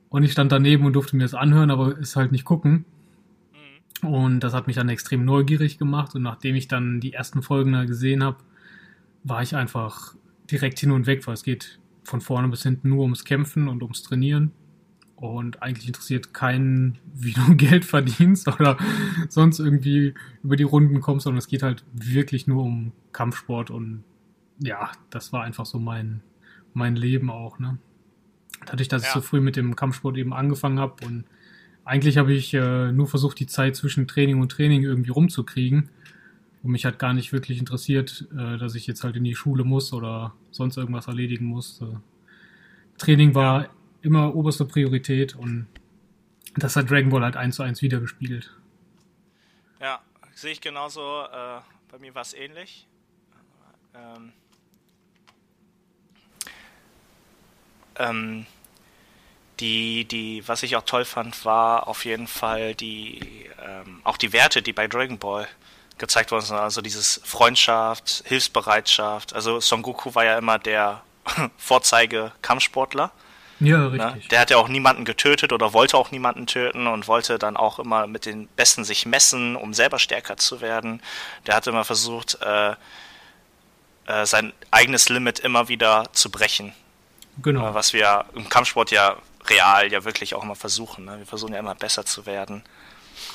Und 0.09 0.24
ich 0.24 0.31
stand 0.31 0.51
daneben 0.51 0.86
und 0.86 0.93
durfte 0.93 1.15
mir 1.15 1.24
das 1.24 1.36
anhören, 1.36 1.69
aber 1.69 1.97
es 2.00 2.15
halt 2.15 2.31
nicht 2.31 2.45
gucken. 2.45 2.86
Und 4.04 4.42
das 4.42 4.54
hat 4.54 4.68
mich 4.68 4.75
dann 4.75 4.89
extrem 4.89 5.25
neugierig 5.25 5.77
gemacht. 5.77 6.13
Und 6.16 6.22
nachdem 6.22 6.56
ich 6.56 6.68
dann 6.68 7.00
die 7.00 7.13
ersten 7.13 7.42
Folgen 7.42 7.72
da 7.74 7.86
gesehen 7.86 8.24
habe, 8.24 8.38
war 9.24 9.42
ich 9.42 9.56
einfach 9.56 10.16
direkt 10.51 10.80
hin 10.80 10.92
und 10.92 11.08
weg, 11.08 11.25
weil 11.27 11.34
es 11.34 11.44
geht 11.44 11.80
von 12.04 12.22
vorne 12.22 12.48
bis 12.48 12.63
hinten 12.63 12.89
nur 12.89 13.01
ums 13.01 13.25
Kämpfen 13.25 13.68
und 13.68 13.82
ums 13.82 14.04
Trainieren. 14.04 14.51
Und 15.16 15.63
eigentlich 15.63 15.88
interessiert 15.88 16.34
keinen, 16.34 17.00
wie 17.13 17.34
du 17.34 17.56
Geld 17.56 17.86
verdienst 17.86 18.48
oder 18.48 18.77
sonst 19.30 19.60
irgendwie 19.60 20.13
über 20.44 20.56
die 20.56 20.63
Runden 20.63 21.01
kommst, 21.01 21.24
sondern 21.24 21.39
es 21.39 21.48
geht 21.48 21.63
halt 21.63 21.84
wirklich 21.92 22.46
nur 22.48 22.63
um 22.63 22.92
Kampfsport. 23.13 23.72
Und 23.72 24.04
ja, 24.60 24.92
das 25.10 25.34
war 25.34 25.44
einfach 25.44 25.66
so 25.66 25.80
mein, 25.80 26.22
mein 26.74 26.96
Leben 26.96 27.32
auch. 27.32 27.58
Ne? 27.58 27.80
Dadurch, 28.68 28.88
dass 28.89 29.01
ich 29.01 29.08
Ja. 29.08 29.13
so 29.16 29.22
früh 29.22 29.42
mit 29.42 29.56
dem 29.56 29.75
Kampfsport 29.75 30.18
eben 30.18 30.34
angefangen 30.34 30.80
habe 30.80 31.04
und 31.06 31.25
eigentlich 31.88 32.17
habe 32.17 32.34
ich 32.34 32.53
äh, 32.53 32.91
nur 32.91 33.08
versucht, 33.08 33.39
die 33.39 33.48
Zeit 33.48 33.75
zwischen 33.75 34.08
Training 34.08 34.41
und 34.41 34.51
Training 34.51 34.84
irgendwie 34.84 35.10
rumzukriegen. 35.10 35.89
Und 36.62 36.72
mich 36.72 36.86
hat 36.86 37.00
gar 37.00 37.13
nicht 37.13 37.32
wirklich 37.32 37.60
interessiert, 37.60 38.27
äh, 38.38 38.58
dass 38.58 38.75
ich 38.75 38.88
jetzt 38.88 39.03
halt 39.03 39.15
in 39.15 39.24
die 39.24 39.36
Schule 39.36 39.63
muss 39.63 39.94
oder 39.94 40.34
sonst 40.51 40.77
irgendwas 40.77 41.08
erledigen 41.08 41.46
muss. 41.46 41.82
Äh, 41.82 41.86
Training 42.98 43.36
war 43.36 43.70
immer 44.01 44.36
oberste 44.36 44.65
Priorität 44.65 45.36
und 45.36 45.67
das 46.56 46.75
hat 46.75 46.89
Dragon 46.89 47.10
Ball 47.10 47.24
halt 47.24 47.38
eins 47.38 47.56
zu 47.56 47.63
eins 47.63 47.82
wiedergespiegelt. 47.82 48.53
Ja, 49.79 50.01
sehe 50.34 50.51
ich 50.51 50.62
genauso. 50.62 51.24
Äh, 51.24 51.62
bei 51.89 52.00
mir 52.00 52.13
war 52.15 52.24
es 52.24 52.34
ähnlich. 52.34 52.88
Ähm, 53.94 54.34
ähm, 57.96 58.46
die, 59.59 60.05
die, 60.05 60.47
was 60.47 60.63
ich 60.63 60.75
auch 60.75 60.83
toll 60.83 61.05
fand, 61.05 61.45
war 61.45 61.87
auf 61.87 62.05
jeden 62.05 62.27
Fall 62.27 62.75
die, 62.75 63.49
ähm, 63.65 64.01
auch 64.03 64.17
die 64.17 64.33
Werte, 64.33 64.61
die 64.61 64.73
bei 64.73 64.87
Dragon 64.87 65.17
Ball 65.17 65.47
gezeigt 65.97 66.31
worden 66.31 66.45
sind. 66.45 66.57
Also 66.57 66.81
dieses 66.81 67.21
Freundschaft, 67.23 68.23
Hilfsbereitschaft. 68.25 69.33
Also 69.33 69.59
Son 69.59 69.81
Goku 69.81 70.13
war 70.15 70.25
ja 70.25 70.37
immer 70.37 70.59
der 70.59 71.01
Vorzeige-Kampfsportler. 71.57 73.11
Ja, 73.59 73.77
Ne? 73.89 73.91
richtig. 74.13 74.27
Der 74.29 74.39
hat 74.39 74.51
ja 74.51 74.57
auch 74.57 74.67
niemanden 74.67 75.03
getötet 75.05 75.51
oder 75.51 75.73
wollte 75.73 75.97
auch 75.97 76.11
niemanden 76.11 76.45
töten 76.45 76.85
und 76.85 77.07
wollte 77.07 77.39
dann 77.39 77.57
auch 77.57 77.79
immer 77.79 78.05
mit 78.05 78.27
den 78.27 78.47
Besten 78.49 78.83
sich 78.83 79.07
messen, 79.07 79.55
um 79.55 79.73
selber 79.73 79.97
stärker 79.97 80.37
zu 80.37 80.61
werden. 80.61 81.01
Der 81.47 81.55
hat 81.55 81.65
immer 81.65 81.83
versucht, 81.83 82.37
äh, 82.41 82.75
äh, 84.05 84.25
sein 84.27 84.53
eigenes 84.69 85.09
Limit 85.09 85.39
immer 85.39 85.67
wieder 85.69 86.05
zu 86.13 86.29
brechen. 86.29 86.73
genau. 87.41 87.71
Äh, 87.71 87.73
was 87.73 87.93
wir 87.93 88.25
im 88.35 88.47
Kampfsport 88.47 88.91
ja 88.91 89.17
real 89.50 89.92
ja 89.92 90.04
wirklich 90.06 90.36
auch 90.36 90.44
immer 90.44 90.56
versuchen. 90.56 91.06
Ne? 91.06 91.20
Wir 91.20 91.25
versuchen 91.25 91.54
ja 91.54 91.60
immer 91.60 91.75
besser 91.75 92.06
zu 92.06 92.25
werden. 92.25 92.63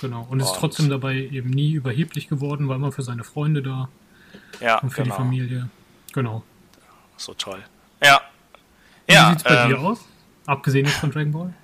genau. 0.00 0.26
Und 0.30 0.40
ist 0.40 0.50
und- 0.50 0.58
trotzdem 0.58 0.88
dabei 0.90 1.14
eben 1.16 1.50
nie 1.50 1.72
überheblich 1.72 2.28
geworden, 2.28 2.68
war 2.68 2.76
immer 2.76 2.92
für 2.92 3.02
seine 3.02 3.24
Freunde 3.24 3.62
da 3.62 3.88
Ja, 4.60 4.78
und 4.78 4.90
für 4.90 5.02
genau. 5.02 5.14
die 5.14 5.18
Familie. 5.22 5.68
Genau. 6.12 6.42
So 7.16 7.34
toll. 7.34 7.62
Ja. 8.02 8.20
Wie 9.06 9.14
Ja, 9.14 9.30
sieht's 9.30 9.42
bei 9.44 9.54
ähm, 9.64 9.68
dir 9.70 9.80
aus? 9.80 9.98
Abgesehen 10.46 10.86
jetzt 10.86 10.98
von 10.98 11.10
Dragon 11.10 11.32
Ball? 11.32 11.54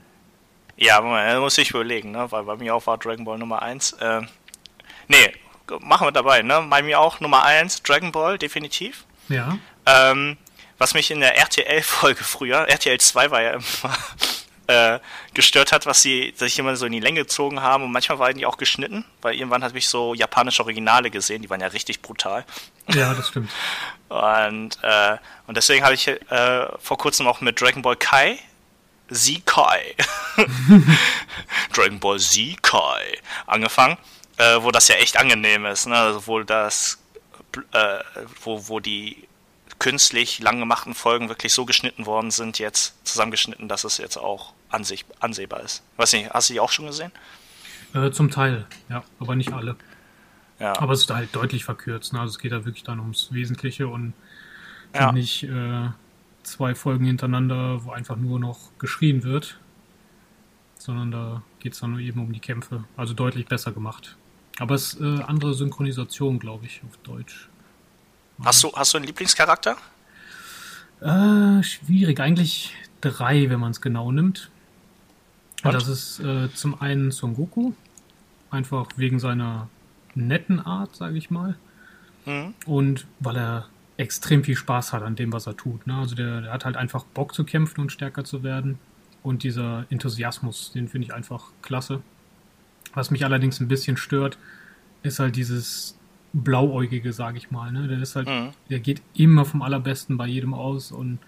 Ja, 0.76 1.00
Moment, 1.00 1.40
muss 1.40 1.59
ich 1.59 1.71
überlegen, 1.71 2.12
ne? 2.12 2.31
weil 2.31 2.45
bei 2.45 2.57
mir 2.57 2.75
auch 2.75 2.87
war 2.87 2.99
Dragon 2.99 3.25
Ball 3.25 3.38
Nummer 3.38 3.62
1. 3.62 3.97
Ähm, 4.00 4.28
nee, 5.09 5.33
machen 5.81 6.07
wir 6.07 6.12
dabei, 6.12 6.43
ne? 6.43 6.64
Bei 6.71 6.83
mir 6.83 7.00
auch 7.00 7.19
Nummer 7.21 7.45
1, 7.45 7.83
Dragon 7.83 8.12
Ball, 8.12 8.38
definitiv. 8.38 9.05
Ja. 9.28 9.59
Ähm, 9.87 10.37
was 10.78 10.95
mich 10.95 11.11
in 11.11 11.19
der 11.19 11.37
RTL-Folge 11.37 12.23
früher, 12.23 12.69
RTL 12.69 12.99
2 13.00 13.31
war 13.33 13.43
ja 13.43 13.50
immer, 13.55 13.97
äh, 14.68 15.00
gestört 15.34 15.72
hat, 15.72 15.87
was 15.87 16.02
sie 16.02 16.32
sich 16.37 16.58
immer 16.58 16.76
so 16.76 16.87
in 16.87 16.92
die 16.92 17.00
Länge 17.00 17.20
gezogen 17.20 17.62
haben 17.62 17.84
und 17.84 17.90
manchmal 17.90 18.18
waren 18.18 18.37
die 18.37 18.46
auch 18.46 18.58
geschnitten, 18.58 19.04
weil 19.22 19.34
irgendwann 19.34 19.64
habe 19.64 19.76
ich 19.78 19.88
so 19.88 20.14
japanische 20.14 20.62
Originale 20.62 21.10
gesehen, 21.10 21.42
die 21.42 21.50
waren 21.50 21.60
ja 21.60 21.68
richtig 21.68 22.02
brutal. 22.02 22.44
Ja, 22.88 23.14
das 23.14 23.28
stimmt. 23.28 23.50
Und, 24.08 24.78
äh, 24.82 25.16
und 25.46 25.56
deswegen 25.56 25.84
habe 25.84 25.94
ich 25.94 26.06
äh, 26.08 26.66
vor 26.78 26.98
kurzem 26.98 27.26
auch 27.26 27.40
mit 27.40 27.60
Dragon 27.60 27.82
Ball 27.82 27.96
Kai, 27.96 28.38
Z 29.10 29.46
Kai, 29.46 29.94
Dragon 31.72 31.98
Ball 31.98 32.18
Z 32.18 32.62
Kai 32.62 33.18
angefangen, 33.46 33.96
äh, 34.37 34.58
wo 34.60 34.70
das 34.70 34.88
ja 34.88 34.96
echt 34.96 35.16
angenehm 35.16 35.64
ist, 35.64 35.87
ne? 35.87 35.96
also 35.96 36.26
wo 36.26 36.40
das, 36.40 36.98
äh, 37.72 37.98
wo, 38.42 38.68
wo 38.68 38.80
die 38.80 39.28
künstlich 39.78 40.40
lang 40.40 40.60
gemachten 40.60 40.94
Folgen 40.94 41.30
wirklich 41.30 41.54
so 41.54 41.64
geschnitten 41.64 42.04
worden 42.04 42.30
sind, 42.30 42.58
jetzt 42.58 42.94
zusammengeschnitten, 43.06 43.68
dass 43.68 43.84
es 43.84 43.96
jetzt 43.96 44.18
auch 44.18 44.52
an 44.70 44.84
sich 44.84 45.04
ansehbar 45.20 45.60
ist. 45.60 45.82
Weiß 45.96 46.12
nicht, 46.12 46.30
hast 46.30 46.48
du 46.50 46.54
die 46.54 46.60
auch 46.60 46.70
schon 46.70 46.87
gesehen? 46.87 47.12
Äh, 47.94 48.10
zum 48.10 48.30
Teil, 48.30 48.66
ja, 48.88 49.02
aber 49.18 49.34
nicht 49.34 49.52
alle. 49.52 49.76
Ja. 50.58 50.78
Aber 50.78 50.92
es 50.92 51.00
ist 51.00 51.10
halt 51.10 51.34
deutlich 51.34 51.64
verkürzt. 51.64 52.12
Ne? 52.12 52.20
Also 52.20 52.32
es 52.32 52.38
geht 52.38 52.52
da 52.52 52.64
wirklich 52.64 52.84
dann 52.84 53.00
ums 53.00 53.32
Wesentliche 53.32 53.88
und 53.88 54.12
Ja. 54.94 55.12
nicht 55.12 55.44
äh, 55.44 55.88
zwei 56.42 56.75
Folgen 56.75 57.04
hintereinander, 57.04 57.84
wo 57.84 57.92
einfach 57.92 58.16
nur 58.16 58.38
noch 58.40 58.58
geschrien 58.78 59.22
wird, 59.22 59.58
sondern 60.78 61.10
da 61.10 61.42
geht 61.60 61.75
es 61.75 61.80
dann 61.80 61.92
nur 61.92 62.00
eben 62.00 62.20
um 62.20 62.32
die 62.32 62.40
Kämpfe. 62.40 62.84
Also 62.96 63.14
deutlich 63.14 63.46
besser 63.46 63.72
gemacht. 63.72 64.16
Aber 64.58 64.75
es 64.75 64.94
ist 64.94 65.00
äh, 65.00 65.22
andere 65.22 65.54
Synchronisation, 65.54 66.38
glaube 66.38 66.66
ich, 66.66 66.82
auf 66.88 66.96
Deutsch. 67.04 67.48
Hast 68.42 68.62
du, 68.64 68.72
hast 68.75 68.92
du 68.94 68.98
einen 68.98 69.06
Lieblingscharakter? 69.06 69.76
Äh, 71.00 71.62
schwierig. 71.62 72.18
Eigentlich 72.20 72.75
drei, 73.00 73.48
wenn 73.50 73.60
man 73.60 73.70
es 73.70 73.80
genau 73.80 74.10
nimmt. 74.10 74.50
Und? 75.64 75.74
Das 75.74 75.88
ist 75.88 76.20
äh, 76.20 76.52
zum 76.54 76.80
einen 76.80 77.10
Son 77.10 77.34
Goku. 77.34 77.72
Einfach 78.50 78.86
wegen 78.96 79.18
seiner 79.18 79.68
netten 80.14 80.60
Art, 80.60 80.96
sage 80.96 81.18
ich 81.18 81.30
mal. 81.30 81.56
Mhm. 82.26 82.54
Und 82.66 83.06
weil 83.20 83.36
er 83.36 83.66
extrem 83.96 84.44
viel 84.44 84.56
Spaß 84.56 84.92
hat 84.92 85.02
an 85.02 85.16
dem, 85.16 85.32
was 85.32 85.46
er 85.46 85.56
tut. 85.56 85.86
Ne? 85.86 85.94
Also 85.96 86.14
der, 86.14 86.40
der 86.42 86.52
hat 86.52 86.64
halt 86.64 86.76
einfach 86.76 87.04
Bock 87.04 87.34
zu 87.34 87.44
kämpfen 87.44 87.80
und 87.80 87.90
stärker 87.92 88.24
zu 88.24 88.42
werden. 88.42 88.78
Und 89.22 89.42
dieser 89.42 89.84
Enthusiasmus, 89.90 90.70
den 90.72 90.88
finde 90.88 91.06
ich 91.06 91.14
einfach 91.14 91.46
klasse. 91.62 92.00
Was 92.94 93.10
mich 93.10 93.24
allerdings 93.24 93.60
ein 93.60 93.68
bisschen 93.68 93.96
stört, 93.96 94.38
ist 95.02 95.18
halt 95.18 95.36
dieses 95.36 95.98
Blauäugige, 96.32 97.12
sage 97.12 97.36
ich 97.38 97.50
mal. 97.50 97.72
Ne? 97.72 97.88
Der 97.88 97.98
ist 98.00 98.14
halt, 98.16 98.28
Mhm. 98.28 98.50
der 98.70 98.78
geht 98.80 99.02
immer 99.14 99.44
vom 99.44 99.62
Allerbesten 99.62 100.16
bei 100.16 100.26
jedem 100.26 100.54
aus 100.54 100.92
und 100.92 101.18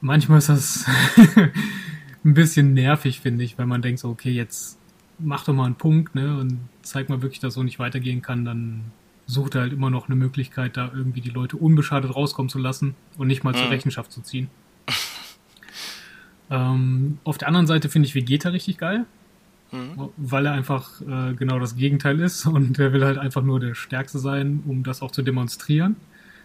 manchmal 0.00 0.38
ist 0.38 0.48
das 0.50 0.84
ein 2.26 2.34
bisschen 2.34 2.74
nervig, 2.74 3.20
finde 3.20 3.44
ich, 3.44 3.56
wenn 3.56 3.68
man 3.68 3.80
denkt 3.80 4.00
so, 4.00 4.10
okay, 4.10 4.32
jetzt 4.32 4.78
mach 5.18 5.44
doch 5.44 5.54
mal 5.54 5.64
einen 5.64 5.76
Punkt, 5.76 6.14
ne, 6.14 6.36
und 6.38 6.58
zeig 6.82 7.08
mal 7.08 7.22
wirklich, 7.22 7.40
dass 7.40 7.54
so 7.54 7.62
nicht 7.62 7.78
weitergehen 7.78 8.20
kann, 8.20 8.44
dann 8.44 8.84
sucht 9.26 9.54
er 9.54 9.62
halt 9.62 9.72
immer 9.72 9.88
noch 9.90 10.08
eine 10.08 10.16
Möglichkeit, 10.16 10.76
da 10.76 10.90
irgendwie 10.94 11.20
die 11.22 11.30
Leute 11.30 11.56
unbeschadet 11.56 12.14
rauskommen 12.14 12.48
zu 12.50 12.58
lassen 12.58 12.94
und 13.16 13.28
nicht 13.28 13.44
mal 13.44 13.54
zur 13.54 13.64
Mhm. 13.66 13.70
Rechenschaft 13.70 14.12
zu 14.12 14.20
ziehen. 14.20 14.48
ähm, 16.50 17.18
auf 17.24 17.38
der 17.38 17.48
anderen 17.48 17.66
Seite 17.66 17.88
finde 17.88 18.06
ich 18.06 18.14
Vegeta 18.14 18.50
richtig 18.50 18.78
geil, 18.78 19.04
Mhm. 19.72 20.10
weil 20.16 20.46
er 20.46 20.52
einfach 20.52 21.00
äh, 21.00 21.34
genau 21.34 21.58
das 21.58 21.74
Gegenteil 21.76 22.20
ist 22.20 22.46
und 22.46 22.78
er 22.78 22.92
will 22.92 23.04
halt 23.04 23.18
einfach 23.18 23.42
nur 23.42 23.58
der 23.58 23.74
Stärkste 23.74 24.18
sein, 24.18 24.62
um 24.66 24.84
das 24.84 25.02
auch 25.02 25.10
zu 25.10 25.22
demonstrieren. 25.22 25.96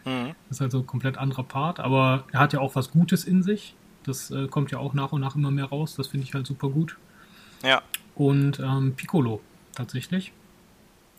Mhm. 0.05 0.33
Das 0.50 0.57
ist 0.57 0.61
halt 0.61 0.71
so 0.71 0.79
ein 0.79 0.88
komplett 0.88 1.17
anderer 1.17 1.43
Part, 1.43 1.79
aber 1.79 2.23
er 2.31 2.39
hat 2.39 2.53
ja 2.53 2.59
auch 2.59 2.75
was 2.75 2.89
Gutes 2.91 3.25
in 3.25 3.43
sich. 3.43 3.75
Das 4.03 4.31
äh, 4.31 4.48
kommt 4.48 4.72
ja 4.72 4.79
auch 4.79 4.93
nach 4.93 5.12
und 5.12 5.22
nach 5.22 5.36
immer 5.36 5.51
mehr 5.51 5.65
raus. 5.65 5.96
Das 5.96 6.08
finde 6.08 6.25
ich 6.25 6.34
halt 6.34 6.48
super 6.48 6.70
gut. 6.70 6.98
Ja. 7.63 7.81
Und 8.15 8.60
ähm, 8.60 8.93
Piccolo 8.96 9.41
tatsächlich. 9.75 10.31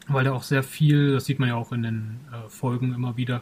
Weil 0.09 0.27
er 0.27 0.35
auch 0.35 0.43
sehr 0.43 0.63
viel, 0.65 1.13
das 1.13 1.27
sieht 1.27 1.39
man 1.39 1.49
ja 1.49 1.55
auch 1.55 1.71
in 1.73 1.83
den 1.85 2.21
äh, 2.33 2.49
Folgen 2.49 2.93
immer 2.93 3.17
wieder, 3.17 3.41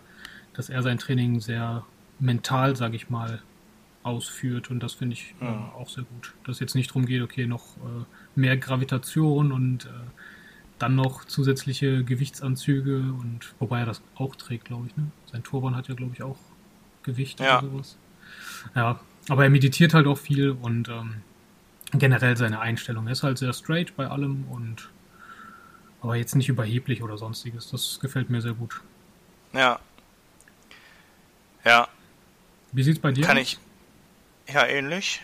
dass 0.53 0.69
er 0.69 0.83
sein 0.83 0.99
Training 0.99 1.41
sehr 1.41 1.85
mental, 2.19 2.77
sage 2.77 2.97
ich 2.97 3.09
mal, 3.09 3.41
ausführt. 4.03 4.71
Und 4.71 4.83
das 4.83 4.93
finde 4.93 5.15
ich 5.15 5.35
äh, 5.41 5.47
Ja. 5.47 5.73
auch 5.77 5.89
sehr 5.89 6.05
gut. 6.05 6.35
Dass 6.45 6.57
es 6.57 6.61
jetzt 6.61 6.75
nicht 6.75 6.91
darum 6.91 7.07
geht, 7.07 7.23
okay, 7.23 7.47
noch 7.47 7.77
äh, 7.79 8.05
mehr 8.35 8.57
Gravitation 8.59 9.53
und 9.53 9.87
äh, 9.87 9.89
dann 10.79 10.95
noch 10.97 11.25
zusätzliche 11.25 12.05
Gewichtsanzüge 12.05 12.99
und 12.99 13.55
wobei 13.59 13.81
er 13.81 13.87
das 13.87 14.03
auch 14.17 14.35
trägt, 14.37 14.67
glaube 14.67 14.87
ich. 14.87 14.97
Ne? 14.97 15.11
Sein 15.33 15.43
Turban 15.43 15.77
hat 15.77 15.89
ja, 15.89 15.95
glaube 15.95 16.13
ich, 16.15 16.23
auch 16.23 16.39
Gewicht 17.03 17.41
Ja. 17.41 17.59
oder 17.61 17.69
sowas. 17.71 17.97
Ja, 18.75 19.01
aber 19.31 19.45
er 19.45 19.51
meditiert 19.51 19.95
halt 19.95 20.09
auch 20.09 20.19
viel 20.19 20.51
und 20.51 20.89
ähm, 20.89 21.23
generell 21.93 22.37
seine 22.37 22.59
Einstellung. 22.59 23.07
Er 23.07 23.13
ist 23.13 23.23
halt 23.23 23.39
sehr 23.39 23.53
straight 23.53 23.97
bei 23.97 24.09
allem 24.09 24.45
und 24.51 24.91
aber 26.03 26.17
jetzt 26.17 26.35
nicht 26.35 26.49
überheblich 26.49 27.03
oder 27.03 27.17
sonstiges. 27.17 27.71
Das 27.71 28.01
gefällt 28.01 28.29
mir 28.29 28.41
sehr 28.41 28.55
gut. 28.55 28.81
Ja. 29.53 29.79
Ja, 31.65 31.89
Wie 32.73 32.83
sieht's 32.83 32.99
bei 32.99 33.13
dir 33.13 33.25
kann 33.25 33.37
aus? 33.37 33.43
ich. 33.43 33.59
Ja, 34.53 34.67
ähnlich. 34.67 35.21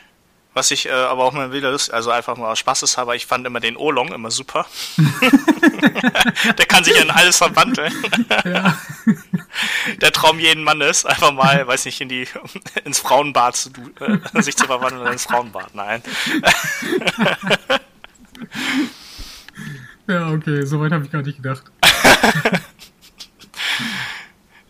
Was 0.56 0.70
ich 0.70 0.86
äh, 0.86 0.90
aber 0.90 1.24
auch 1.24 1.34
mal 1.34 1.52
wieder 1.52 1.70
ist, 1.70 1.90
also 1.90 2.10
einfach 2.10 2.38
mal 2.38 2.50
aus 2.50 2.58
Spaßeshalber, 2.60 3.14
ich 3.14 3.26
fand 3.26 3.46
immer 3.46 3.60
den 3.60 3.76
Olong 3.76 4.14
immer 4.14 4.30
super. 4.30 4.64
Der 6.56 6.64
kann 6.64 6.82
sich 6.82 6.98
in 6.98 7.10
alles 7.10 7.36
verwandeln. 7.36 7.92
Ja. 8.46 8.78
Der 10.00 10.12
Traum 10.12 10.38
jeden 10.38 10.64
Mannes, 10.64 11.04
einfach 11.04 11.32
mal, 11.32 11.66
weiß 11.66 11.84
nicht, 11.84 12.00
in 12.00 12.08
die, 12.08 12.26
ins 12.86 13.00
Frauenbad 13.00 13.54
zu, 13.54 13.68
äh, 14.00 14.42
sich 14.42 14.56
zu 14.56 14.64
verwandeln 14.64 15.02
oder 15.02 15.12
ins 15.12 15.24
Frauenbad, 15.24 15.74
nein. 15.74 16.02
ja, 20.06 20.30
okay, 20.30 20.64
soweit 20.64 20.90
habe 20.90 21.04
ich 21.04 21.12
gar 21.12 21.20
nicht 21.20 21.36
gedacht. 21.36 21.64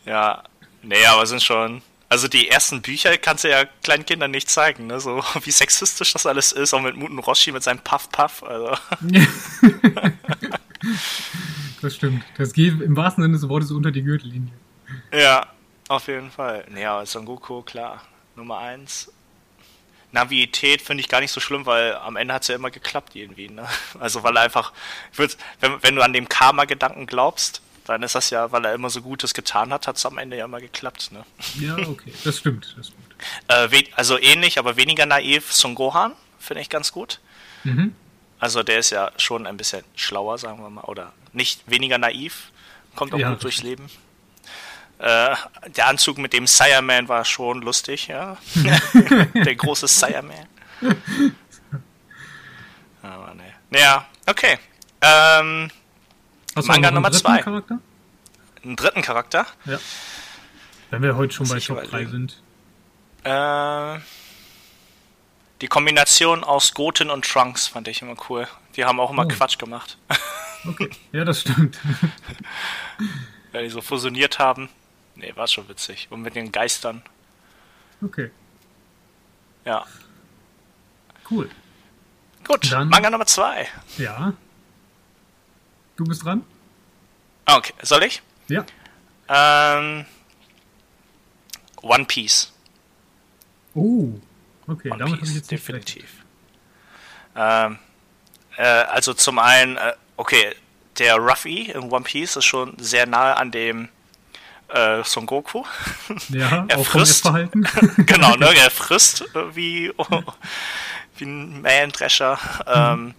Ja, 0.05 0.43
nee, 0.83 1.07
aber 1.07 1.27
sind 1.27 1.45
schon. 1.45 1.81
Also 2.09 2.29
die 2.29 2.49
ersten 2.49 2.83
Bücher 2.83 3.19
kannst 3.19 3.45
du 3.45 3.51
ja 3.51 3.65
kleinen 3.83 4.07
Kindern 4.07 4.31
nicht 4.31 4.49
zeigen, 4.49 4.87
ne? 4.87 5.01
So 5.01 5.25
wie 5.43 5.51
sexistisch 5.51 6.13
das 6.13 6.27
alles 6.27 6.53
ist, 6.53 6.73
auch 6.73 6.81
mit 6.81 6.97
Muten 6.97 7.19
Roshi 7.19 7.53
mit 7.53 7.63
seinem 7.63 7.81
Puff 7.81 8.11
Puff. 8.11 8.43
Also, 8.43 8.77
das 11.83 11.95
stimmt. 11.95 12.25
Das 12.39 12.53
geht 12.53 12.81
im 12.81 12.97
wahrsten 12.97 13.23
Sinne 13.23 13.35
des 13.35 13.49
Wortes 13.49 13.71
unter 13.73 13.91
die 13.91 14.03
Gürtellinie. 14.03 14.53
ja, 15.13 15.47
auf 15.89 16.07
jeden 16.09 16.31
Fall. 16.31 16.65
Aber 16.85 17.07
Son 17.07 17.25
Goku, 17.25 17.63
klar. 17.63 18.03
Nummer 18.37 18.59
eins. 18.59 19.11
Naviität 20.13 20.83
finde 20.83 21.01
ich 21.01 21.09
gar 21.09 21.21
nicht 21.21 21.33
so 21.33 21.41
schlimm, 21.41 21.67
weil 21.67 21.95
am 21.97 22.17
Ende 22.17 22.33
hat 22.33 22.43
es 22.43 22.49
ja 22.49 22.55
immer 22.55 22.71
geklappt 22.71 23.17
irgendwie, 23.17 23.49
ne? 23.49 23.67
Also 23.99 24.23
weil 24.23 24.37
er 24.37 24.43
einfach, 24.43 24.73
ich 25.13 25.37
wenn, 25.61 25.83
wenn 25.83 25.97
du 25.97 26.03
an 26.03 26.13
dem 26.13 26.29
Karma-Gedanken 26.29 27.07
glaubst, 27.07 27.63
dann 27.87 28.03
ist 28.03 28.15
das 28.15 28.31
ja, 28.31 28.51
weil 28.53 28.65
er 28.65 28.75
immer 28.75 28.91
so 28.91 29.01
Gutes 29.01 29.33
getan 29.33 29.73
hat, 29.73 29.87
hat 29.87 29.97
es 29.97 30.07
am 30.07 30.19
Ende 30.19 30.37
ja 30.37 30.45
immer 30.45 30.61
geklappt, 30.61 31.13
ne? 31.13 31.25
Ja, 31.59 31.77
okay, 31.77 32.13
das 32.25 32.39
stimmt. 32.39 32.75
Das 32.77 32.89
stimmt. 32.89 33.03
Äh, 33.49 33.85
also 33.95 34.21
ähnlich, 34.21 34.59
aber 34.59 34.77
weniger 34.77 35.07
naiv 35.07 35.51
Son 35.51 35.75
Gohan, 35.75 36.13
finde 36.39 36.61
ich 36.61 36.69
ganz 36.69 36.93
gut. 36.93 37.19
Mhm. 37.65 37.95
Also 38.39 38.63
der 38.63 38.79
ist 38.79 38.91
ja 38.91 39.11
schon 39.17 39.47
ein 39.47 39.57
bisschen 39.57 39.85
schlauer, 39.95 40.37
sagen 40.37 40.61
wir 40.61 40.69
mal, 40.69 40.83
oder 40.83 41.15
nicht 41.33 41.63
weniger 41.67 41.97
naiv, 41.97 42.51
kommt 42.95 43.15
auch 43.15 43.19
Ja, 43.19 43.31
gut 43.31 43.43
durchs 43.43 43.63
Leben. 43.63 43.89
Äh, 44.99 45.35
der 45.69 45.87
Anzug 45.87 46.19
mit 46.19 46.35
dem 46.35 46.47
Sireman 46.47 47.09
war 47.09 47.25
schon 47.25 47.63
lustig, 47.63 48.09
ja. 48.09 48.37
der 49.35 49.55
große 49.55 49.89
Sireman. 49.89 50.47
Aber 53.03 53.35
ne. 53.35 53.55
Ja, 53.71 54.07
okay. 54.27 54.59
Ähm, 55.01 55.71
Hast 56.57 56.69
Manga 56.69 56.91
Nummer 56.91 57.11
dritten 57.11 57.23
zwei. 57.27 57.43
Charakter? 57.43 57.79
einen 58.65 58.75
dritten 58.77 59.03
Charakter. 59.03 59.47
Ja. 59.67 59.79
Wenn 60.91 61.03
wir 61.03 61.17
heute 61.17 61.33
schon 61.35 61.49
bei 61.49 61.61
Top 61.61 61.79
3 61.79 61.85
überlegen. 61.87 62.11
sind. 62.11 62.43
Äh, 63.25 63.99
die 65.61 65.69
Kombination 65.69 66.43
aus 66.45 66.75
Goten 66.75 67.11
und 67.11 67.25
Trunks 67.25 67.69
fand 67.69 67.87
ich 67.89 68.03
immer 68.03 68.17
cool. 68.29 68.49
Die 68.77 68.85
haben 68.85 68.99
auch 69.01 69.11
immer 69.11 69.25
Oh. 69.25 69.29
Quatsch 69.29 69.59
gemacht. 69.59 69.99
Okay. 70.69 70.91
Ja, 71.13 71.25
das 71.25 71.43
stimmt. 71.43 71.79
Weil 73.53 73.63
die 73.65 73.71
so 73.71 73.81
fusioniert 73.81 74.41
haben. 74.41 74.69
Nee, 75.15 75.33
war 75.37 75.47
schon 75.47 75.69
witzig. 75.69 76.09
Und 76.11 76.23
mit 76.23 76.35
den 76.35 76.51
Geistern. 76.51 77.03
Okay, 78.03 78.33
Ja. 79.65 79.85
cool. 81.31 81.49
Gut, 82.43 82.73
Dann- 82.73 82.89
Manga 82.89 83.11
Nummer 83.11 83.27
zwei. 83.27 83.69
Ja. 83.97 84.33
Du 85.97 86.05
bist 86.05 86.25
dran? 86.25 86.45
Okay, 87.47 87.73
soll 87.83 88.03
ich? 88.05 88.23
Ja. 88.49 88.65
Ähm, 89.29 90.05
One 91.83 92.05
Piece. 92.05 92.53
Oh. 93.75 94.09
Okay, 94.67 94.91
One 94.91 94.99
damit 94.99 95.13
habe 95.15 95.21
Piece, 95.21 95.31
ich 95.31 95.37
jetzt 95.37 95.51
definitiv. 95.51 96.25
Ähm, 97.35 97.79
äh, 98.57 98.63
also 98.63 99.15
zum 99.15 99.39
einen, 99.39 99.77
äh, 99.77 99.93
okay, 100.17 100.55
der 100.99 101.17
Ruffy 101.17 101.71
in 101.71 101.91
One 101.91 102.05
Piece 102.05 102.37
ist 102.37 102.45
schon 102.45 102.77
sehr 102.79 103.07
nahe 103.07 103.37
an 103.37 103.51
dem 103.51 103.89
äh, 104.69 105.03
Son 105.05 105.27
Goku. 105.27 105.63
Ja, 106.31 106.65
Er 106.69 106.79
auch 106.79 106.87
frisst. 106.87 107.17
Essverhalten. 107.19 107.69
genau, 108.07 108.35
ne? 108.37 108.55
Er 108.57 108.71
frisst 108.71 109.25
wie, 109.53 109.93
wie 111.17 111.25
ein 111.25 111.61
Mähendrescher. 111.61 112.39
Ähm, 112.67 113.15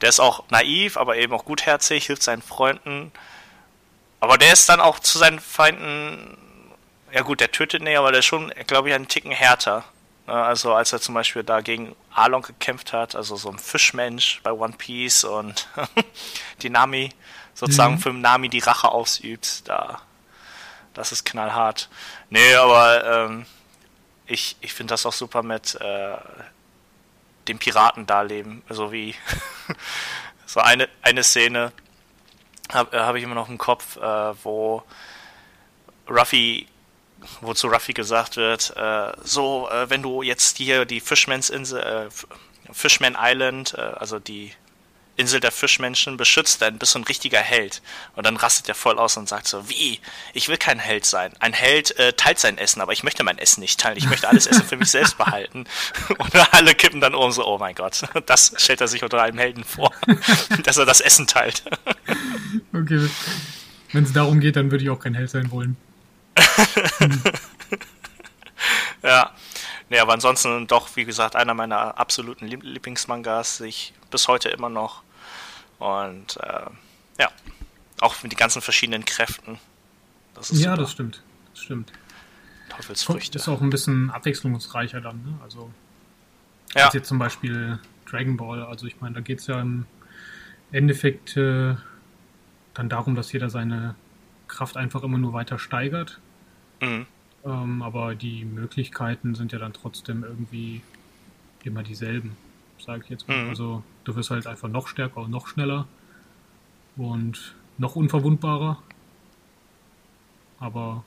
der 0.00 0.08
ist 0.10 0.20
auch 0.20 0.44
naiv, 0.50 0.96
aber 0.96 1.16
eben 1.16 1.32
auch 1.32 1.44
gutherzig, 1.44 2.06
hilft 2.06 2.22
seinen 2.22 2.42
Freunden. 2.42 3.12
Aber 4.20 4.38
der 4.38 4.52
ist 4.52 4.68
dann 4.68 4.80
auch 4.80 4.98
zu 4.98 5.18
seinen 5.18 5.40
Feinden, 5.40 6.36
ja 7.12 7.22
gut, 7.22 7.40
der 7.40 7.52
tötet 7.52 7.82
nicht, 7.82 7.96
aber 7.98 8.10
der 8.10 8.20
ist 8.20 8.26
schon, 8.26 8.50
glaube 8.66 8.88
ich, 8.88 8.94
einen 8.94 9.08
Ticken 9.08 9.30
härter. 9.30 9.84
Ne, 10.26 10.34
Also 10.34 10.74
als 10.74 10.92
er 10.92 11.00
zum 11.00 11.14
Beispiel 11.14 11.42
da 11.44 11.60
gegen 11.60 11.94
Arlong 12.14 12.42
gekämpft 12.42 12.92
hat, 12.92 13.14
also 13.14 13.36
so 13.36 13.48
ein 13.50 13.58
Fischmensch 13.58 14.40
bei 14.42 14.52
One 14.52 14.74
Piece 14.76 15.24
und 15.24 15.68
die 16.62 16.70
Nami, 16.70 17.10
sozusagen 17.54 17.94
Mhm. 17.94 17.98
für 18.00 18.12
Nami 18.12 18.48
die 18.48 18.58
Rache 18.60 18.88
ausübt, 18.90 19.68
da 19.68 20.00
das 20.94 21.12
ist 21.12 21.24
knallhart. 21.24 21.88
Nee, 22.28 22.54
aber 22.54 23.04
ähm, 23.26 23.46
ich, 24.26 24.56
ich 24.60 24.72
finde 24.74 24.92
das 24.94 25.06
auch 25.06 25.12
super 25.12 25.44
mit 25.44 25.76
äh, 25.80 26.16
dem 27.48 27.58
Piraten 27.58 28.06
da 28.06 28.22
leben. 28.22 28.62
Also 28.68 28.92
wie 28.92 29.14
so 30.46 30.60
eine, 30.60 30.88
eine 31.02 31.24
Szene 31.24 31.72
habe 32.72 32.96
äh, 32.96 33.00
hab 33.00 33.16
ich 33.16 33.22
immer 33.22 33.34
noch 33.34 33.48
im 33.48 33.58
Kopf, 33.58 33.96
äh, 33.96 34.34
wo 34.44 34.82
Ruffy, 36.08 36.66
wo 37.40 37.54
zu 37.54 37.68
Ruffy 37.68 37.92
gesagt 37.92 38.36
wird, 38.36 38.74
äh, 38.76 39.12
so, 39.22 39.68
äh, 39.70 39.90
wenn 39.90 40.02
du 40.02 40.22
jetzt 40.22 40.56
hier 40.58 40.84
die 40.84 41.00
Fishmans 41.00 41.50
Insel, 41.50 41.80
äh, 41.80 42.72
Fishman 42.72 43.16
Island, 43.18 43.74
äh, 43.74 43.80
also 43.80 44.18
die 44.18 44.52
Insel 45.18 45.40
der 45.40 45.52
Fischmenschen 45.52 46.16
beschützt, 46.16 46.62
dann 46.62 46.78
bist 46.78 46.94
du 46.94 47.00
ein 47.00 47.04
richtiger 47.04 47.40
Held. 47.40 47.82
Und 48.14 48.24
dann 48.24 48.36
rastet 48.36 48.68
er 48.68 48.74
voll 48.74 48.98
aus 48.98 49.16
und 49.16 49.28
sagt 49.28 49.48
so, 49.48 49.68
wie? 49.68 50.00
Ich 50.32 50.48
will 50.48 50.56
kein 50.56 50.78
Held 50.78 51.04
sein. 51.04 51.32
Ein 51.40 51.52
Held 51.52 51.98
äh, 51.98 52.12
teilt 52.14 52.38
sein 52.38 52.56
Essen, 52.56 52.80
aber 52.80 52.92
ich 52.92 53.02
möchte 53.02 53.24
mein 53.24 53.38
Essen 53.38 53.60
nicht 53.60 53.78
teilen. 53.80 53.98
Ich 53.98 54.08
möchte 54.08 54.28
alles 54.28 54.46
Essen 54.46 54.64
für 54.64 54.76
mich 54.76 54.90
selbst 54.90 55.18
behalten. 55.18 55.64
Und 56.18 56.54
alle 56.54 56.74
kippen 56.74 57.00
dann 57.00 57.14
um 57.14 57.30
so, 57.32 57.46
oh 57.46 57.58
mein 57.58 57.74
Gott, 57.74 58.02
das 58.26 58.54
stellt 58.56 58.80
er 58.80 58.88
sich 58.88 59.02
unter 59.02 59.20
einem 59.22 59.38
Helden 59.38 59.64
vor, 59.64 59.92
dass 60.62 60.76
er 60.76 60.86
das 60.86 61.00
Essen 61.00 61.26
teilt. 61.26 61.64
Okay. 62.72 63.10
Wenn 63.92 64.04
es 64.04 64.12
darum 64.12 64.40
geht, 64.40 64.56
dann 64.56 64.70
würde 64.70 64.84
ich 64.84 64.90
auch 64.90 65.00
kein 65.00 65.14
Held 65.14 65.30
sein 65.30 65.50
wollen. 65.50 65.76
Ja. 69.02 69.30
Nee, 69.90 69.98
aber 70.00 70.12
ansonsten 70.12 70.66
doch, 70.66 70.94
wie 70.96 71.04
gesagt, 71.06 71.34
einer 71.34 71.54
meiner 71.54 71.98
absoluten 71.98 72.46
Lieb- 72.46 72.62
Lieblingsmangas, 72.62 73.56
sich 73.56 73.94
bis 74.10 74.28
heute 74.28 74.50
immer 74.50 74.68
noch. 74.68 75.02
Und 75.78 76.36
äh, 76.38 76.70
ja, 77.20 77.30
auch 78.00 78.22
mit 78.22 78.32
den 78.32 78.36
ganzen 78.38 78.62
verschiedenen 78.62 79.04
Kräften. 79.04 79.58
Das 80.34 80.50
ist 80.50 80.60
Ja, 80.60 80.70
super. 80.70 80.82
das 80.82 80.92
stimmt. 80.92 81.22
Das 81.54 81.62
stimmt. 81.62 81.92
Teufelsfrüchte. 82.68 83.38
Ist 83.38 83.48
auch 83.48 83.60
ein 83.60 83.70
bisschen 83.70 84.10
abwechslungsreicher 84.10 85.00
dann, 85.00 85.22
ne? 85.24 85.38
Also 85.42 85.70
Ja, 86.74 86.86
als 86.86 86.94
jetzt 86.94 87.08
zum 87.08 87.18
Beispiel 87.18 87.78
Dragon 88.06 88.36
Ball. 88.36 88.62
Also 88.62 88.86
ich 88.86 89.00
meine, 89.00 89.14
da 89.16 89.20
geht 89.20 89.40
es 89.40 89.46
ja 89.46 89.60
im 89.60 89.86
Endeffekt 90.70 91.36
äh, 91.36 91.74
dann 92.74 92.88
darum, 92.88 93.14
dass 93.14 93.32
jeder 93.32 93.50
seine 93.50 93.94
Kraft 94.48 94.76
einfach 94.76 95.02
immer 95.02 95.18
nur 95.18 95.32
weiter 95.32 95.58
steigert. 95.58 96.18
mhm. 96.80 97.06
Ähm, 97.44 97.82
aber 97.82 98.16
die 98.16 98.44
Möglichkeiten 98.44 99.36
sind 99.36 99.52
ja 99.52 99.60
dann 99.60 99.72
trotzdem 99.72 100.24
irgendwie 100.24 100.82
immer 101.62 101.84
dieselben, 101.84 102.36
sage 102.78 103.02
ich 103.04 103.10
jetzt 103.10 103.28
mal. 103.28 103.44
Mhm. 103.44 103.48
Also 103.50 103.82
du 104.04 104.16
wirst 104.16 104.30
halt 104.30 104.46
einfach 104.46 104.68
noch 104.68 104.88
stärker 104.88 105.18
und 105.22 105.30
noch 105.30 105.46
schneller 105.46 105.86
und 106.96 107.54
noch 107.78 107.96
unverwundbarer. 107.96 108.82
Aber 110.60 111.04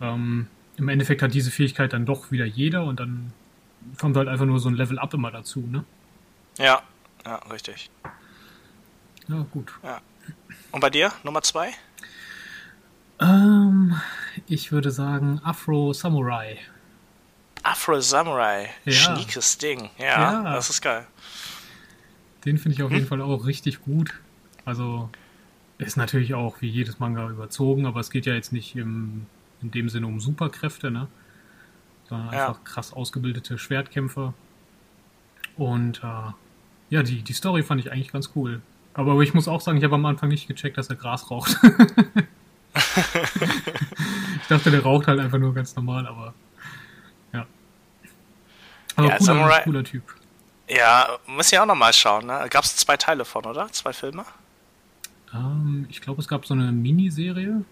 ähm, 0.00 0.48
im 0.76 0.88
Endeffekt 0.88 1.22
hat 1.22 1.34
diese 1.34 1.50
Fähigkeit 1.50 1.92
dann 1.92 2.06
doch 2.06 2.30
wieder 2.30 2.44
jeder 2.44 2.84
und 2.84 3.00
dann 3.00 3.32
kommt 4.00 4.16
halt 4.16 4.28
einfach 4.28 4.46
nur 4.46 4.58
so 4.58 4.68
ein 4.68 4.74
Level 4.74 4.98
Up 4.98 5.14
immer 5.14 5.30
dazu, 5.30 5.60
ne? 5.60 5.84
Ja, 6.58 6.82
ja, 7.24 7.36
richtig. 7.50 7.90
Ja, 9.28 9.46
gut. 9.50 9.72
Und 10.72 10.80
bei 10.80 10.90
dir, 10.90 11.12
Nummer 11.22 11.42
zwei? 11.42 11.70
Ähm, 13.20 14.00
ich 14.46 14.72
würde 14.72 14.90
sagen 14.90 15.40
Afro 15.44 15.92
Samurai. 15.92 16.58
Afro 17.70 18.00
Samurai. 18.00 18.70
Ja. 18.84 18.92
Schniekes 18.92 19.58
Ding. 19.58 19.90
Ja, 19.98 20.42
Ja. 20.44 20.54
das 20.54 20.70
ist 20.70 20.80
geil. 20.80 21.06
Den 22.44 22.56
finde 22.58 22.74
ich 22.76 22.82
auf 22.82 22.90
jeden 22.90 23.02
Hm? 23.02 23.08
Fall 23.08 23.20
auch 23.22 23.46
richtig 23.46 23.82
gut. 23.82 24.14
Also 24.64 25.10
ist 25.78 25.96
natürlich 25.96 26.34
auch 26.34 26.60
wie 26.60 26.68
jedes 26.68 26.98
Manga 26.98 27.28
überzogen, 27.28 27.86
aber 27.86 28.00
es 28.00 28.10
geht 28.10 28.26
ja 28.26 28.34
jetzt 28.34 28.52
nicht 28.52 28.74
im, 28.76 29.26
in 29.62 29.70
dem 29.70 29.88
Sinne 29.88 30.06
um 30.06 30.20
Superkräfte, 30.20 30.90
ne? 30.90 31.08
Sondern 32.08 32.32
Ja. 32.32 32.48
einfach 32.48 32.64
krass 32.64 32.92
ausgebildete 32.92 33.58
Schwertkämpfer. 33.58 34.34
Und 35.56 36.02
äh, 36.02 36.32
ja, 36.90 37.02
die, 37.02 37.22
die 37.22 37.32
Story 37.32 37.62
fand 37.62 37.80
ich 37.80 37.92
eigentlich 37.92 38.12
ganz 38.12 38.30
cool. 38.34 38.62
Aber 38.94 39.20
ich 39.20 39.34
muss 39.34 39.46
auch 39.46 39.60
sagen, 39.60 39.78
ich 39.78 39.84
habe 39.84 39.94
am 39.96 40.06
Anfang 40.06 40.28
nicht 40.30 40.48
gecheckt, 40.48 40.78
dass 40.78 40.88
er 40.88 40.96
Gras 40.96 41.30
raucht. 41.30 41.56
ich 42.74 44.46
dachte, 44.48 44.70
der 44.70 44.82
raucht 44.82 45.06
halt 45.06 45.20
einfach 45.20 45.38
nur 45.38 45.52
ganz 45.54 45.74
normal, 45.76 46.06
aber. 46.06 46.34
Aber 48.98 49.08
Ja, 49.08 49.16
cooler, 49.18 49.24
Samurai- 49.26 49.62
cooler 49.64 49.84
Typ. 49.84 50.02
Ja, 50.68 51.18
muss 51.26 51.50
ich 51.52 51.58
auch 51.58 51.64
nochmal 51.66 51.92
schauen, 51.92 52.26
ne? 52.26 52.46
Gab 52.50 52.64
es 52.64 52.76
zwei 52.76 52.96
Teile 52.96 53.24
von, 53.24 53.44
oder? 53.46 53.70
Zwei 53.72 53.92
Filme? 53.92 54.24
Ähm, 55.32 55.86
ich 55.88 56.00
glaube, 56.00 56.20
es 56.20 56.28
gab 56.28 56.44
so 56.46 56.52
eine 56.54 56.70
Miniserie 56.72 57.62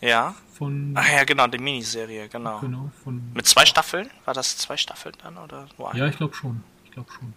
Ja. 0.00 0.34
von. 0.52 0.92
Ach 0.96 1.08
ja, 1.08 1.24
genau, 1.24 1.46
die 1.46 1.58
Miniserie, 1.58 2.28
genau. 2.28 2.58
Genau, 2.60 2.90
von. 3.04 3.22
Mit 3.32 3.46
zwei 3.46 3.64
Staffeln? 3.64 4.10
War 4.24 4.34
das 4.34 4.58
zwei 4.58 4.76
Staffeln 4.76 5.14
dann 5.22 5.38
oder 5.38 5.66
nur 5.78 5.90
eine? 5.90 6.00
Ja, 6.00 6.06
ich 6.06 6.16
glaube 6.16 6.34
schon. 6.34 6.62
Ich 6.84 6.90
glaube 6.90 7.10
schon. 7.12 7.32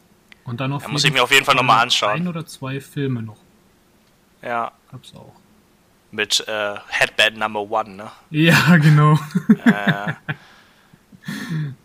Und 0.46 0.60
dann 0.60 0.72
noch. 0.72 0.82
Ja, 0.82 0.88
muss 0.90 1.04
ich 1.04 1.14
mir 1.14 1.24
auf 1.24 1.32
jeden 1.32 1.46
Fall 1.46 1.56
noch 1.56 1.64
mal 1.64 1.82
anschauen. 1.82 2.12
Ein 2.22 2.28
oder 2.28 2.46
zwei 2.46 2.82
Filme 2.82 3.22
noch. 3.22 3.38
Ja, 4.42 4.72
Gab's 4.92 5.14
auch. 5.16 5.36
mit 6.12 6.46
äh, 6.48 6.76
Headband 6.88 7.38
Number 7.38 7.62
One, 7.70 7.90
ne? 7.92 8.12
Ja, 8.32 8.76
genau. 8.82 9.20
Äh, 9.66 10.14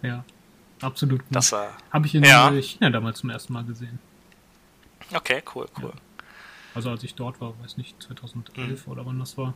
ja. 0.03 0.25
Absolut 0.85 1.21
gut. 1.21 1.29
das 1.35 1.53
war. 1.53 1.77
Habe 1.93 2.07
ich 2.07 2.15
in 2.15 2.25
Ja. 2.25 2.51
äh, 2.53 2.63
China 2.63 2.91
damals 2.91 3.19
zum 3.21 3.31
ersten 3.31 3.53
Mal 3.53 3.65
gesehen. 3.65 3.99
Okay, 5.13 5.43
cool, 5.55 5.67
cool. 5.83 5.93
Also 6.75 6.91
als 6.91 7.03
ich 7.05 7.15
dort 7.15 7.41
war, 7.41 7.55
weiß 7.63 7.77
nicht, 7.77 7.95
Mhm. 7.97 8.01
2011 8.01 8.87
oder 8.89 9.07
wann 9.07 9.19
das 9.19 9.37
war. 9.39 9.55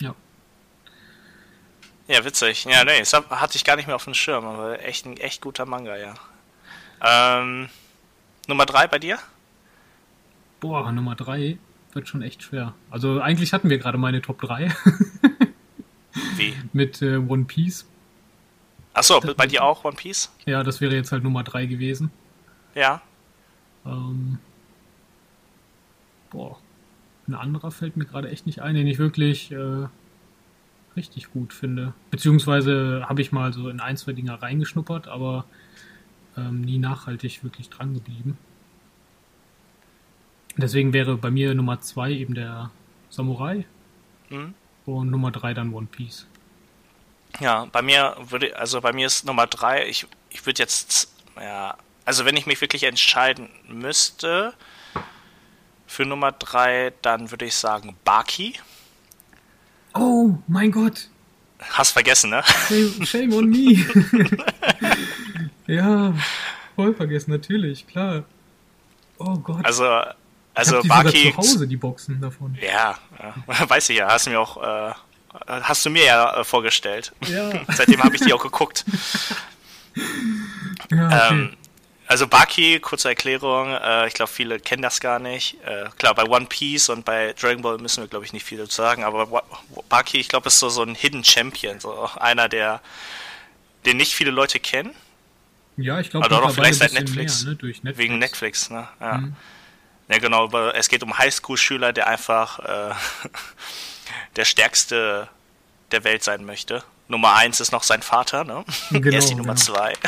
Ja. 0.00 0.14
Ja, 2.08 2.24
witzig. 2.24 2.64
Ja, 2.64 2.84
nee, 2.84 2.98
das 2.98 3.12
hatte 3.12 3.56
ich 3.56 3.64
gar 3.64 3.76
nicht 3.76 3.86
mehr 3.86 3.96
auf 3.96 4.04
dem 4.04 4.14
Schirm, 4.14 4.44
aber 4.44 4.82
echt 4.84 5.06
ein 5.06 5.16
echt 5.18 5.40
guter 5.40 5.66
Manga, 5.66 5.96
ja. 5.96 6.14
Ähm, 7.00 7.68
Nummer 8.48 8.66
drei 8.66 8.86
bei 8.88 8.98
dir? 8.98 9.18
Boah, 10.60 10.90
Nummer 10.92 11.14
drei 11.14 11.58
wird 11.92 12.08
schon 12.08 12.22
echt 12.22 12.42
schwer. 12.42 12.74
Also 12.90 13.20
eigentlich 13.20 13.52
hatten 13.52 13.70
wir 13.70 13.78
gerade 13.78 13.98
meine 13.98 14.20
Top 14.22 14.40
3 14.40 14.74
Wie? 16.36 16.54
mit 16.72 17.02
äh, 17.02 17.16
One 17.18 17.44
Piece. 17.44 17.86
Achso, 18.94 19.20
bei 19.36 19.46
dir 19.46 19.64
auch 19.64 19.84
One 19.84 19.96
Piece? 19.96 20.30
Ja, 20.44 20.62
das 20.62 20.80
wäre 20.80 20.94
jetzt 20.94 21.12
halt 21.12 21.22
Nummer 21.24 21.42
3 21.44 21.66
gewesen. 21.66 22.10
Ja. 22.74 23.00
Ähm, 23.86 24.38
boah, 26.30 26.58
ein 27.26 27.34
anderer 27.34 27.70
fällt 27.70 27.96
mir 27.96 28.04
gerade 28.04 28.28
echt 28.30 28.46
nicht 28.46 28.60
ein, 28.60 28.74
den 28.74 28.86
ich 28.86 28.98
wirklich 28.98 29.50
äh, 29.52 29.86
richtig 30.96 31.30
gut 31.32 31.52
finde. 31.52 31.94
Beziehungsweise 32.10 33.06
habe 33.08 33.22
ich 33.22 33.32
mal 33.32 33.52
so 33.52 33.68
in 33.68 33.80
ein, 33.80 33.96
zwei 33.96 34.12
Dinger 34.12 34.40
reingeschnuppert, 34.42 35.08
aber 35.08 35.46
ähm, 36.36 36.60
nie 36.60 36.78
nachhaltig 36.78 37.42
wirklich 37.44 37.70
dran 37.70 37.94
geblieben. 37.94 38.36
Deswegen 40.56 40.92
wäre 40.92 41.16
bei 41.16 41.30
mir 41.30 41.54
Nummer 41.54 41.80
2 41.80 42.12
eben 42.12 42.34
der 42.34 42.70
Samurai 43.08 43.64
Hm? 44.28 44.52
und 44.84 45.10
Nummer 45.10 45.30
3 45.30 45.54
dann 45.54 45.72
One 45.72 45.86
Piece. 45.90 46.26
Ja, 47.40 47.66
bei 47.66 47.82
mir 47.82 48.16
würde, 48.20 48.56
also 48.56 48.80
bei 48.80 48.92
mir 48.92 49.06
ist 49.06 49.24
Nummer 49.24 49.46
drei, 49.46 49.86
ich, 49.86 50.06
ich 50.30 50.44
würde 50.46 50.60
jetzt, 50.60 51.12
ja, 51.36 51.76
also 52.04 52.24
wenn 52.24 52.36
ich 52.36 52.46
mich 52.46 52.60
wirklich 52.60 52.82
entscheiden 52.84 53.48
müsste 53.68 54.54
für 55.86 56.04
Nummer 56.04 56.32
drei, 56.32 56.92
dann 57.02 57.30
würde 57.30 57.46
ich 57.46 57.54
sagen 57.54 57.96
Baki. 58.04 58.54
Oh 59.94 60.34
mein 60.46 60.70
Gott, 60.70 61.08
Hast 61.70 61.92
vergessen, 61.92 62.30
ne? 62.30 62.42
shame, 62.68 63.06
shame 63.06 63.32
on 63.34 63.48
me. 63.48 63.84
ja, 65.66 66.14
voll 66.74 66.94
vergessen, 66.94 67.30
natürlich, 67.30 67.86
klar. 67.86 68.24
Oh 69.18 69.36
Gott. 69.36 69.64
Also, 69.64 69.84
ich 69.84 70.06
also 70.54 70.76
hab 70.76 70.82
die 70.82 70.88
Baki. 70.88 71.30
zu 71.30 71.36
Hause, 71.36 71.68
die 71.68 71.76
Boxen 71.76 72.20
davon. 72.20 72.56
Ja, 72.60 72.98
ja, 73.18 73.34
weiß 73.68 73.90
ich 73.90 73.98
ja, 73.98 74.08
hast 74.08 74.26
du 74.26 74.30
mir 74.30 74.40
auch, 74.40 74.56
äh, 74.62 74.92
hast 75.46 75.84
du 75.86 75.90
mir 75.90 76.04
ja 76.04 76.40
äh, 76.40 76.44
vorgestellt. 76.44 77.12
Ja, 77.26 77.50
Seitdem 77.74 78.02
habe 78.02 78.14
ich 78.14 78.22
die 78.22 78.32
auch 78.32 78.42
geguckt. 78.42 78.84
ja 80.90 81.06
okay. 81.06 81.28
Ähm, 81.30 81.56
also 82.06 82.26
Baki, 82.26 82.78
kurze 82.80 83.08
Erklärung, 83.08 83.72
äh, 83.72 84.06
ich 84.06 84.14
glaube 84.14 84.30
viele 84.30 84.60
kennen 84.60 84.82
das 84.82 85.00
gar 85.00 85.18
nicht. 85.18 85.56
Äh, 85.64 85.88
klar, 85.98 86.14
bei 86.14 86.24
One 86.24 86.46
Piece 86.46 86.90
und 86.90 87.04
bei 87.04 87.32
Dragon 87.40 87.62
Ball 87.62 87.78
müssen 87.78 88.02
wir 88.02 88.08
glaube 88.08 88.24
ich 88.26 88.32
nicht 88.32 88.44
viel 88.44 88.58
dazu 88.58 88.82
sagen, 88.82 89.04
aber 89.04 89.42
Baki, 89.88 90.18
ich 90.18 90.28
glaube, 90.28 90.48
ist 90.48 90.58
so, 90.58 90.68
so 90.68 90.82
ein 90.82 90.94
Hidden 90.94 91.24
Champion, 91.24 91.80
so 91.80 92.10
einer, 92.16 92.48
der 92.48 92.80
den 93.86 93.96
nicht 93.96 94.14
viele 94.14 94.30
Leute 94.30 94.60
kennen, 94.60 94.94
ja, 95.76 95.98
ich 96.00 96.10
glaube, 96.10 96.28
doch 96.28 96.52
vielleicht 96.52 96.78
seit 96.78 96.92
Netflix, 96.92 97.44
Mehr, 97.44 97.54
ne? 97.54 97.58
Netflix. 97.62 97.98
wegen 97.98 98.18
Netflix, 98.18 98.70
ne? 98.70 98.88
Ja. 99.00 99.18
Mhm. 99.18 99.36
Ja, 100.08 100.18
genau, 100.18 100.44
aber 100.44 100.74
es 100.74 100.88
geht 100.88 101.02
um 101.02 101.16
Highschool-Schüler, 101.16 101.92
der 101.92 102.08
einfach 102.08 102.58
äh, 102.58 102.94
der 104.36 104.44
stärkste 104.44 105.28
der 105.90 106.04
Welt 106.04 106.24
sein 106.24 106.44
möchte. 106.44 106.82
Nummer 107.08 107.34
eins 107.34 107.60
ist 107.60 107.72
noch 107.72 107.82
sein 107.82 108.02
Vater, 108.02 108.44
ne? 108.44 108.64
Genau, 108.90 109.10
er 109.10 109.18
ist 109.18 109.28
die 109.28 109.34
Nummer 109.34 109.54
genau. 109.54 109.64
zwei. 109.64 109.94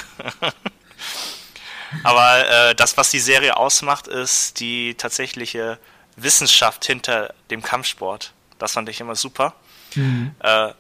Aber 2.02 2.48
äh, 2.48 2.74
das, 2.74 2.96
was 2.96 3.10
die 3.10 3.20
Serie 3.20 3.56
ausmacht, 3.56 4.08
ist 4.08 4.58
die 4.60 4.94
tatsächliche 4.94 5.78
Wissenschaft 6.16 6.84
hinter 6.84 7.34
dem 7.50 7.62
Kampfsport. 7.62 8.32
Das 8.58 8.72
fand 8.72 8.88
ich 8.88 9.00
immer 9.00 9.14
super. 9.14 9.54
Mhm. 9.94 10.34
Äh, 10.40 10.72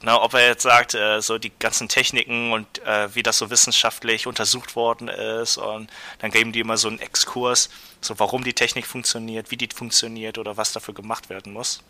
na, 0.00 0.22
ob 0.22 0.34
er 0.34 0.46
jetzt 0.46 0.62
sagt, 0.62 0.94
äh, 0.94 1.20
so 1.20 1.38
die 1.38 1.52
ganzen 1.58 1.88
Techniken 1.88 2.52
und 2.52 2.78
äh, 2.84 3.12
wie 3.14 3.22
das 3.22 3.38
so 3.38 3.50
wissenschaftlich 3.50 4.28
untersucht 4.28 4.76
worden 4.76 5.08
ist 5.08 5.56
und 5.56 5.90
dann 6.20 6.30
geben 6.30 6.52
die 6.52 6.60
immer 6.60 6.76
so 6.76 6.86
einen 6.86 7.00
Exkurs, 7.00 7.68
so 8.00 8.16
warum 8.20 8.44
die 8.44 8.52
Technik 8.52 8.86
funktioniert, 8.86 9.50
wie 9.50 9.56
die 9.56 9.68
funktioniert 9.74 10.38
oder 10.38 10.56
was 10.56 10.72
dafür 10.72 10.94
gemacht 10.94 11.30
werden 11.30 11.52
muss. 11.52 11.82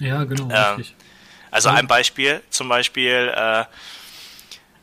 Ja, 0.00 0.24
genau, 0.24 0.50
Ähm, 0.50 0.76
richtig. 0.76 0.94
Also 1.50 1.68
ein 1.68 1.86
Beispiel, 1.86 2.42
zum 2.50 2.68
Beispiel, 2.68 3.32
äh, 3.34 3.64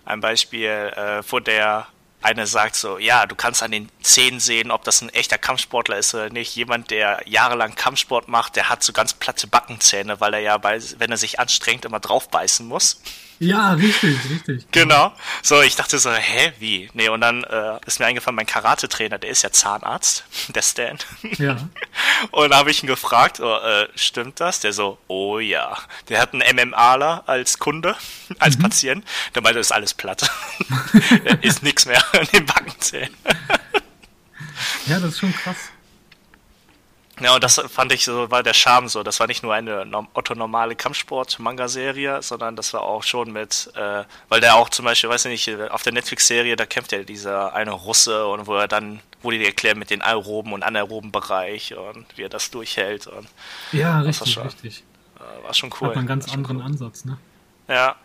ein 0.06 0.19
Beispiel, 0.21 0.69
äh, 0.69 1.21
wo 1.30 1.39
der 1.39 1.88
eine 2.21 2.47
sagt 2.47 2.75
so, 2.75 2.97
ja, 2.97 3.25
du 3.25 3.36
kannst 3.36 3.62
an 3.62 3.71
den 3.71 3.89
Zähnen 4.01 4.39
sehen, 4.39 4.71
ob 4.71 4.84
das 4.84 5.01
ein 5.01 5.10
echter 5.10 5.38
Kampfsportler 5.38 5.97
ist 5.97 6.13
oder 6.13 6.30
nicht. 6.30 6.56
Jemand, 6.56 6.91
der 6.91 7.21
jahrelang 7.25 7.75
Kampfsport 7.75 8.27
macht, 8.27 8.56
der 8.56 8.69
hat 8.69 8.84
so 8.84 8.91
ganz 8.91 9.13
platte 9.13 9.47
Backenzähne, 9.47 10.19
weil 10.19 10.34
er 10.34 10.39
ja, 10.39 10.58
bei, 10.58 10.82
wenn 10.97 11.12
er 11.12 11.17
sich 11.17 11.39
anstrengt, 11.39 11.86
immer 11.86 11.99
draufbeißen 11.99 12.67
muss. 12.67 13.01
Ja, 13.39 13.73
richtig, 13.73 14.17
richtig. 14.30 14.65
Genau. 14.71 15.13
So, 15.43 15.62
ich 15.62 15.76
dachte 15.76 16.00
so, 16.00 16.12
hä, 16.12 16.54
wie? 16.60 16.89
Nee, 16.93 17.10
und 17.10 17.21
dann 17.21 17.43
äh, 17.43 17.78
ist 17.86 18.00
mir 18.00 18.08
eingefallen, 18.08 18.36
mein 18.36 18.47
Karate-Trainer, 18.47 19.19
der 19.19 19.30
ist 19.30 19.43
ja 19.43 19.52
Zahnarzt, 19.52 20.26
der 20.50 20.62
Stan. 20.62 20.97
Ja, 21.38 21.58
Und 22.32 22.50
da 22.50 22.58
habe 22.58 22.71
ich 22.71 22.82
ihn 22.82 22.88
gefragt, 22.88 23.39
oh, 23.39 23.58
äh, 23.58 23.88
stimmt 23.95 24.39
das? 24.39 24.60
Der 24.60 24.73
so, 24.73 24.97
oh 25.08 25.38
ja. 25.39 25.78
Der 26.10 26.19
hat 26.19 26.34
einen 26.34 26.69
MMAler 26.69 27.23
als 27.28 27.60
Kunde, 27.60 27.95
als 28.39 28.58
Patient. 28.58 29.06
Der 29.36 29.43
meinte, 29.43 29.60
das 29.60 29.67
ist 29.67 29.71
alles 29.71 29.93
platt. 29.93 30.30
ist 31.41 31.62
nichts 31.62 31.86
mehr 31.86 32.04
an 32.13 32.28
den 32.34 32.45
Backenzähnen. 32.45 33.15
ja, 34.88 35.00
das 35.00 35.13
ist 35.13 35.19
schon 35.19 35.34
krass. 35.34 35.58
Ja, 37.19 37.34
und 37.34 37.43
das 37.43 37.60
fand 37.67 37.91
ich 37.91 38.06
so, 38.06 38.30
war 38.30 38.43
der 38.43 38.53
Charme 38.53 38.88
so. 38.89 39.01
Das 39.01 39.19
war 39.19 39.25
nicht 39.27 39.41
nur 39.41 39.53
eine 39.53 39.86
norm- 39.86 40.08
Otto-normale 40.13 40.75
Kampfsport-Manga-Serie, 40.75 42.21
sondern 42.21 42.56
das 42.56 42.73
war 42.73 42.84
auch 42.84 43.03
schon 43.03 43.32
mit, 43.32 43.71
äh, 43.75 44.03
weil 44.30 44.39
der 44.41 44.56
auch 44.56 44.69
zum 44.69 44.86
Beispiel, 44.86 45.10
weiß 45.10 45.25
ich 45.25 45.47
nicht, 45.47 45.60
auf 45.71 45.82
der 45.84 45.93
Netflix-Serie, 45.93 46.56
da 46.56 46.65
kämpft 46.65 46.91
ja 46.91 47.03
dieser 47.03 47.53
eine 47.53 47.71
Russe 47.71 48.27
und 48.27 48.45
wo 48.47 48.56
er 48.56 48.67
dann, 48.67 48.99
wo 49.23 49.32
die 49.32 49.43
erklären 49.43 49.80
mit 49.80 49.89
den 49.89 50.01
aeroben 50.01 50.53
und 50.53 50.63
anaeroben 50.63 51.12
Bereich 51.12 51.75
und 51.75 52.06
wie 52.15 52.23
er 52.23 52.30
das 52.30 52.51
durchhält 52.51 53.08
und 53.08 53.27
Ja, 53.71 53.99
richtig, 54.01 54.34
schon 54.34 54.43
richtig. 54.43 54.84
äh, 55.19 55.43
war 55.45 55.53
schon 55.53 55.71
cool. 55.82 55.89
Hat 55.89 55.97
einen 55.97 56.08
ganz 56.08 56.32
anderen 56.32 56.58
cool. 56.58 56.63
Ansatz, 56.63 57.03
ne? 57.06 57.17
Ja, 57.67 57.95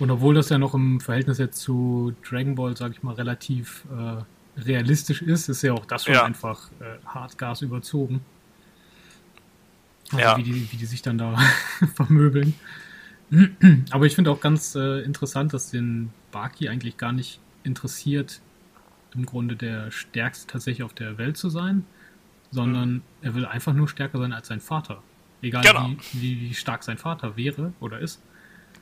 Und 0.00 0.10
obwohl 0.10 0.34
das 0.34 0.48
ja 0.48 0.58
noch 0.58 0.74
im 0.74 1.00
Verhältnis 1.00 1.38
jetzt 1.38 1.60
zu 1.60 2.12
Dragon 2.28 2.56
Ball, 2.56 2.76
sag 2.76 2.90
ich 2.92 3.02
mal, 3.04 3.14
relativ 3.14 3.84
äh, 3.92 4.22
realistisch 4.56 5.22
ist, 5.22 5.48
ist 5.48 5.62
ja 5.62 5.72
auch 5.72 5.86
das 5.86 6.04
schon 6.04 6.14
Ja. 6.14 6.24
einfach 6.24 6.70
äh, 6.80 6.98
Hartgas 7.06 7.62
überzogen. 7.62 8.20
Also 10.10 10.18
Ja. 10.18 10.36
wie, 10.36 10.42
die, 10.42 10.70
wie 10.72 10.76
die 10.76 10.86
sich 10.86 11.02
dann 11.02 11.18
da 11.18 11.36
vermöbeln. 11.94 12.54
Aber 13.90 14.04
ich 14.04 14.14
finde 14.14 14.30
auch 14.30 14.40
ganz 14.40 14.74
äh, 14.74 15.00
interessant, 15.00 15.54
dass 15.54 15.70
den 15.70 16.10
Baki 16.32 16.68
eigentlich 16.68 16.98
gar 16.98 17.12
nicht 17.12 17.40
interessiert, 17.64 18.40
im 19.14 19.24
Grunde 19.24 19.56
der 19.56 19.90
Stärkste 19.90 20.46
tatsächlich 20.52 20.82
auf 20.82 20.92
der 20.94 21.16
Welt 21.18 21.36
zu 21.36 21.48
sein, 21.48 21.84
sondern 22.50 23.02
er 23.22 23.34
will 23.34 23.46
einfach 23.46 23.72
nur 23.72 23.88
stärker 23.88 24.18
sein 24.18 24.32
als 24.32 24.48
sein 24.48 24.60
Vater. 24.60 25.02
Egal 25.40 25.62
Genau. 25.62 25.88
wie, 26.12 26.20
wie, 26.20 26.40
wie 26.50 26.54
stark 26.54 26.82
sein 26.82 26.98
Vater 26.98 27.36
wäre 27.36 27.72
oder 27.80 27.98
ist. 28.00 28.20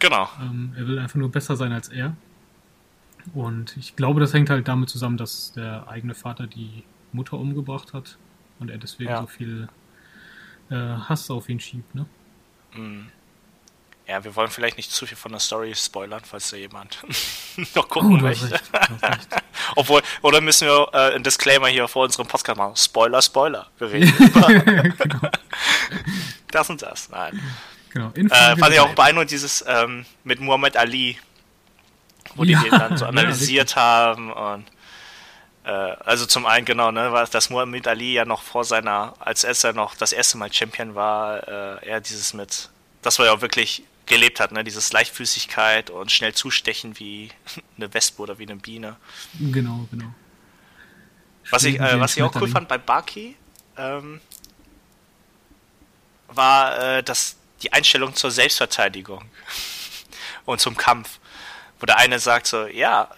Genau. 0.01 0.29
Ähm, 0.41 0.73
er 0.77 0.87
will 0.89 0.99
einfach 0.99 1.17
nur 1.17 1.31
besser 1.31 1.55
sein 1.57 1.73
als 1.73 1.89
er. 1.89 2.17
Und 3.35 3.77
ich 3.77 3.97
glaube, 3.97 4.21
das 4.21 4.33
hängt 4.35 4.51
halt 4.51 4.69
damit 4.69 4.89
zusammen, 4.89 5.17
dass 5.17 5.53
der 5.53 5.87
eigene 5.89 6.15
Vater 6.15 6.47
die 6.47 6.85
Mutter 7.13 7.35
umgebracht 7.39 7.93
hat 7.93 8.17
und 8.59 8.71
er 8.71 8.79
deswegen 8.79 9.11
Ja. 9.11 9.21
so 9.21 9.27
viel 9.27 9.69
äh, 10.71 10.75
Hass 10.77 11.31
auf 11.31 11.49
ihn 11.49 11.59
schiebt. 11.61 11.95
Ne? 11.95 12.07
Ja, 14.07 14.25
wir 14.25 14.35
wollen 14.37 14.51
vielleicht 14.51 14.77
nicht 14.77 14.91
zu 14.91 15.07
viel 15.07 15.17
von 15.17 15.31
der 15.33 15.41
Story 15.41 15.73
spoilern, 15.75 16.21
falls 16.25 16.51
da 16.51 16.57
jemand 16.57 16.99
noch 17.75 17.89
gucken 17.89 18.15
Oh, 18.19 18.23
möchte. 18.23 18.51
recht. 18.51 18.65
Recht. 19.03 19.29
Obwohl, 19.77 20.03
oder 20.23 20.41
müssen 20.41 20.67
wir 20.67 20.89
äh, 20.93 21.15
einen 21.15 21.23
Disclaimer 21.25 21.69
hier 21.69 21.87
vor 21.89 22.05
unserem 22.05 22.27
Podcast 22.27 22.57
machen? 22.59 22.77
Spoiler, 22.77 23.23
Spoiler. 23.23 23.69
Wir 23.79 23.91
reden 23.91 24.13
über 24.95 25.31
das 26.51 26.71
und 26.71 26.83
das. 26.83 27.09
Nein. 27.11 27.41
Genau. 27.91 28.11
Äh, 28.15 28.57
fand 28.57 28.73
ich 28.73 28.81
auch 28.81 28.95
beeindruckend, 28.95 29.31
dieses 29.33 29.65
ähm, 29.67 30.05
mit 30.25 30.41
Muhammad 30.41 30.77
Ali, 30.77 31.19
wo 32.35 32.45
die 32.45 32.53
Ja, 32.53 32.63
den 32.63 32.71
dann 32.71 32.97
so 32.97 33.05
ja, 33.05 33.11
analysiert 33.11 33.77
haben 33.77 34.33
und 34.33 34.65
äh, 35.65 35.71
also 35.71 36.27
zum 36.27 36.47
einen 36.47 36.65
genau, 36.65 36.91
ne, 36.91 37.13
war 37.13 37.27
dass 37.27 37.51
Muhammad 37.51 37.87
Ali 37.87 38.15
ja 38.15 38.25
noch 38.25 38.43
vor 38.43 38.65
seiner, 38.65 39.15
als 39.19 39.45
er 39.45 39.73
noch 39.73 39.95
das 39.95 40.13
erste 40.13 40.39
Mal 40.39 40.53
Champion 40.53 40.95
war, 40.95 41.47
äh, 41.47 41.87
er 41.87 42.01
dieses 42.01 42.33
mit, 42.33 42.71
das 43.03 43.19
war 43.19 43.27
ja 43.27 43.33
auch 43.33 43.43
wirklich 43.43 43.85
gelebt 44.07 44.41
hat, 44.41 44.53
ne, 44.53 44.65
dieses 44.65 44.93
Leichtfüßigkeit 44.93 45.91
und 45.91 46.11
schnell 46.11 46.35
zustechen 46.35 46.99
wie 46.99 47.31
eine 47.77 47.93
Wespe 47.93 48.23
oder 48.23 48.39
wie 48.39 48.45
eine 48.45 48.57
Biene. 48.57 48.97
Genau, 49.39 49.87
genau. 49.91 50.13
Was 51.51 51.65
ich, 51.65 51.79
äh, 51.79 52.01
was 52.01 52.17
ich 52.17 52.23
auch 52.23 52.35
cool 52.37 52.49
fand 52.49 52.69
bei 52.69 52.79
Baki, 52.79 53.37
ähm, 53.77 54.21
war 56.29 56.79
äh, 56.79 57.03
das, 57.03 57.37
die 57.63 57.73
Einstellung 57.73 58.15
zur 58.15 58.31
Selbstverteidigung 58.31 59.25
und 60.45 60.61
zum 60.61 60.77
Kampf. 60.77 61.19
Wo 61.81 61.87
der 61.87 61.97
eine 61.97 62.19
sagt 62.19 62.47
so, 62.47 62.67
ja, 62.67 63.09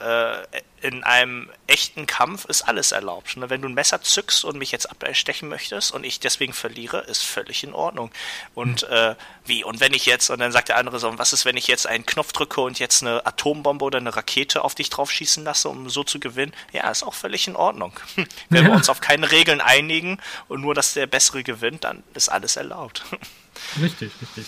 äh, 0.53 0.61
in 0.87 1.03
einem 1.05 1.51
echten 1.67 2.07
Kampf 2.07 2.45
ist 2.45 2.63
alles 2.63 2.93
erlaubt. 2.93 3.37
Ne? 3.37 3.51
Wenn 3.51 3.61
du 3.63 3.69
ein 3.69 3.75
Messer 3.75 4.03
zückst 4.03 4.45
und 4.45 4.57
mich 4.57 4.71
jetzt 4.73 4.87
abstechen 4.91 5.49
möchtest 5.49 5.93
und 5.93 6.05
ich 6.05 6.21
deswegen 6.21 6.53
verliere, 6.53 6.99
ist 7.03 7.23
völlig 7.25 7.63
in 7.65 7.73
Ordnung. 7.75 8.11
Und 8.55 8.85
äh, 8.85 9.15
wie, 9.47 9.63
und 9.65 9.81
wenn 9.81 9.95
ich 9.95 10.07
jetzt, 10.07 10.31
und 10.31 10.39
dann 10.41 10.51
sagt 10.53 10.69
der 10.69 10.77
andere 10.77 10.99
so, 10.99 11.09
und 11.09 11.19
was 11.19 11.33
ist, 11.33 11.45
wenn 11.45 11.57
ich 11.57 11.67
jetzt 11.67 11.87
einen 11.87 12.07
Knopf 12.07 12.33
drücke 12.33 12.61
und 12.61 12.79
jetzt 12.79 13.03
eine 13.03 13.25
Atombombe 13.27 13.85
oder 13.85 13.99
eine 13.99 14.15
Rakete 14.15 14.63
auf 14.63 14.75
dich 14.75 14.91
drauf 14.91 15.11
schießen 15.11 15.45
lasse, 15.45 15.69
um 15.69 15.89
so 15.91 16.03
zu 16.05 16.19
gewinnen? 16.21 16.53
Ja, 16.73 16.91
ist 16.91 17.03
auch 17.03 17.15
völlig 17.15 17.47
in 17.49 17.57
Ordnung. 17.57 17.93
Wenn 18.49 18.65
wir 18.65 18.71
Ja. 18.71 18.77
uns 18.77 18.89
auf 18.89 19.01
keine 19.01 19.31
Regeln 19.31 19.61
einigen 19.61 20.19
und 20.49 20.61
nur, 20.61 20.75
dass 20.75 20.95
der 20.95 21.07
Bessere 21.07 21.43
gewinnt, 21.45 21.85
dann 21.85 22.03
ist 22.15 22.29
alles 22.29 22.57
erlaubt. 22.57 23.05
Richtig, 23.81 24.11
richtig. 24.21 24.47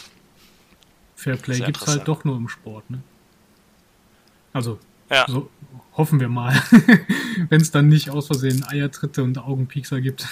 Fairplay 1.17 1.61
gibt 1.61 1.77
es 1.81 1.87
halt 1.87 2.09
doch 2.09 2.25
nur 2.25 2.37
im 2.37 2.49
Sport, 2.49 2.89
ne? 2.91 3.03
Also, 4.55 4.79
Ja. 5.11 5.27
so 5.29 5.51
hoffen 5.97 6.19
wir 6.21 6.29
mal. 6.29 6.55
Wenn 7.51 7.61
es 7.61 7.71
dann 7.71 7.89
nicht 7.89 8.09
aus 8.11 8.27
Versehen 8.29 8.65
Eiertritte 8.67 9.23
und 9.23 9.37
Augenpiekser 9.39 10.01
gibt. 10.01 10.27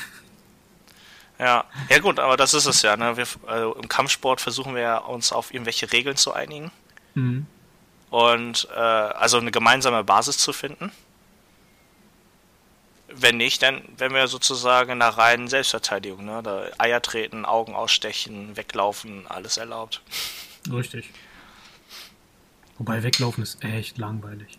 Ja, 1.38 1.64
ja 1.90 1.98
gut, 1.98 2.18
aber 2.20 2.37
das 2.37 2.54
ist 2.54 2.66
es 2.66 2.82
ja. 2.82 2.96
Ne? 2.96 3.16
Wir, 3.16 3.26
also 3.46 3.74
Im 3.74 3.88
Kampfsport 3.88 4.40
versuchen 4.40 4.74
wir 4.74 4.82
ja, 4.82 4.96
uns 4.98 5.32
auf 5.32 5.52
irgendwelche 5.52 5.92
Regeln 5.92 6.16
zu 6.16 6.32
einigen 6.32 6.70
Mhm. 7.14 7.44
und 8.11 8.68
äh, 8.74 8.78
also 8.78 9.37
eine 9.38 9.50
gemeinsame 9.50 10.02
Basis 10.04 10.38
zu 10.38 10.52
finden. 10.54 10.90
Wenn 13.14 13.37
nicht, 13.37 13.62
dann 13.62 13.82
wären 13.98 14.14
wir 14.14 14.26
sozusagen 14.28 14.92
in 14.92 14.98
der 15.00 15.11
reinen 15.11 15.46
Selbstverteidigung. 15.48 16.24
Ne? 16.24 16.40
Da 16.42 16.64
Eier 16.78 17.02
treten, 17.02 17.44
Augen 17.44 17.74
ausstechen, 17.74 18.56
weglaufen, 18.56 19.26
alles 19.28 19.58
erlaubt. 19.58 20.00
Richtig. 20.72 21.11
Wobei 22.78 23.02
weglaufen 23.02 23.42
ist 23.42 23.62
echt 23.64 23.98
langweilig. 23.98 24.58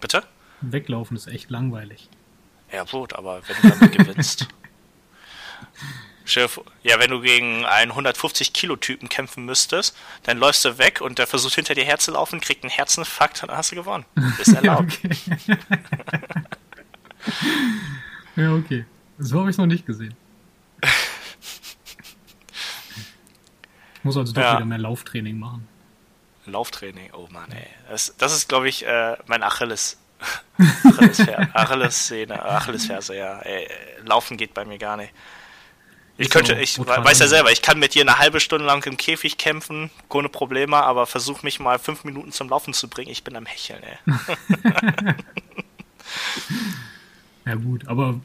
Bitte? 0.00 0.24
Weglaufen 0.60 1.16
ist 1.16 1.26
echt 1.26 1.50
langweilig. 1.50 2.08
Ja 2.72 2.84
gut, 2.84 3.12
aber 3.14 3.42
wenn 3.48 3.56
du 3.62 3.68
damit 3.78 3.96
gewinnst. 3.96 4.48
Vor- 6.48 6.64
Ja, 6.82 6.98
wenn 6.98 7.10
du 7.10 7.20
gegen 7.20 7.64
einen 7.66 7.92
150-Kilo-Typen 7.92 9.08
kämpfen 9.10 9.44
müsstest, 9.44 9.94
dann 10.22 10.38
läufst 10.38 10.64
du 10.64 10.78
weg 10.78 11.00
und 11.02 11.18
der 11.18 11.26
versucht 11.26 11.54
hinter 11.54 11.74
dir 11.74 11.84
herzulaufen, 11.84 12.40
kriegt 12.40 12.64
einen 12.64 12.70
Herzinfarkt, 12.70 13.42
dann 13.42 13.50
hast 13.50 13.72
du 13.72 13.76
gewonnen. 13.76 14.04
Ist 14.40 14.48
erlaubt. 14.54 14.98
ja, 18.36 18.52
okay. 18.54 18.84
So 19.18 19.38
habe 19.38 19.48
ich 19.50 19.56
noch 19.58 19.66
nicht 19.66 19.86
gesehen. 19.86 20.14
Ich 23.94 24.02
muss 24.02 24.16
also 24.16 24.32
doch 24.32 24.42
Ja. 24.42 24.56
wieder 24.56 24.64
mehr 24.64 24.78
Lauftraining 24.78 25.38
machen. 25.38 25.68
Lauftraining, 26.46 27.10
oh 27.12 27.28
Mann, 27.30 27.50
ey. 27.52 27.66
Das, 27.90 28.14
das 28.18 28.34
ist, 28.34 28.48
glaube 28.48 28.68
ich, 28.68 28.86
äh, 28.86 29.16
mein 29.26 29.42
Achilles. 29.42 29.98
Achillesfer- 30.58 31.48
Achillessehne, 31.54 32.42
Achillesferse, 32.44 33.16
ja. 33.16 33.38
Ey, 33.40 33.68
Laufen 34.04 34.36
geht 34.36 34.54
bei 34.54 34.64
mir 34.64 34.78
gar 34.78 34.96
nicht. 34.96 35.12
Ich 36.16 36.30
könnte, 36.30 36.54
ich 36.54 36.78
weiß 36.78 37.18
ja 37.18 37.26
selber, 37.26 37.50
ich 37.50 37.60
kann 37.60 37.80
mit 37.80 37.94
dir 37.94 38.02
eine 38.02 38.18
halbe 38.18 38.38
Stunde 38.38 38.64
lang 38.64 38.84
im 38.86 38.96
Käfig 38.96 39.36
kämpfen, 39.36 39.90
ohne 40.08 40.28
Probleme, 40.28 40.76
aber 40.76 41.06
versuch 41.06 41.42
mich 41.42 41.58
mal 41.58 41.80
fünf 41.80 42.04
Minuten 42.04 42.30
zum 42.30 42.48
Laufen 42.48 42.72
zu 42.72 42.88
bringen, 42.88 43.10
ich 43.10 43.24
bin 43.24 43.34
am 43.34 43.46
Hecheln, 43.46 43.82
ey. 43.82 43.98
Ja 47.46 47.54
gut, 47.56 47.88
aber 47.88 48.20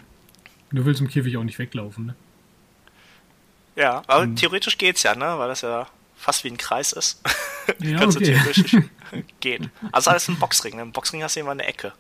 du 0.72 0.86
willst 0.86 1.02
im 1.02 1.10
Käfig 1.10 1.36
auch 1.38 1.44
nicht 1.44 1.60
weglaufen, 1.60 2.06
ne? 2.08 2.16
Ja, 3.76 4.04
aber 4.08 4.34
theoretisch 4.36 4.78
geht's 4.78 5.04
ja, 5.04 5.16
ne, 5.16 5.38
weil 5.40 5.48
das 5.48 5.62
ja 5.62 5.88
fast 6.20 6.44
wie 6.44 6.50
ein 6.50 6.58
Kreis 6.58 6.92
ist. 6.94 7.22
Ja, 7.80 8.00
Kannst 8.00 8.20
du 8.20 8.24
okay. 8.24 8.34
theoretisch 8.34 8.78
geht. 9.42 9.70
Also 9.92 10.10
alles 10.10 10.28
ein 10.28 10.40
Boxring? 10.40 10.80
Im 10.80 10.92
Boxring 10.92 11.22
hast 11.22 11.36
du 11.36 11.40
immer 11.42 11.52
eine 11.52 11.66
Ecke. 11.68 11.94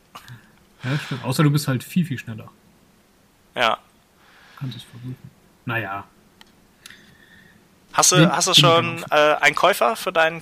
Ja, 0.83 0.97
stimmt. 0.97 1.23
Außer 1.23 1.43
du 1.43 1.51
bist 1.51 1.67
halt 1.67 1.83
viel, 1.83 2.03
viel 2.05 2.17
schneller. 2.17 2.49
Ja. 3.55 3.77
Kannst 4.57 4.77
es 4.77 4.83
versuchen. 4.83 5.15
Naja, 5.65 6.05
Hast 7.93 8.11
du, 8.11 8.15
Den- 8.17 8.31
hast 8.31 8.47
du 8.47 8.53
schon 8.55 9.03
äh, 9.11 9.35
einen 9.41 9.55
Käufer 9.55 9.95
für 9.95 10.11
deinen 10.11 10.41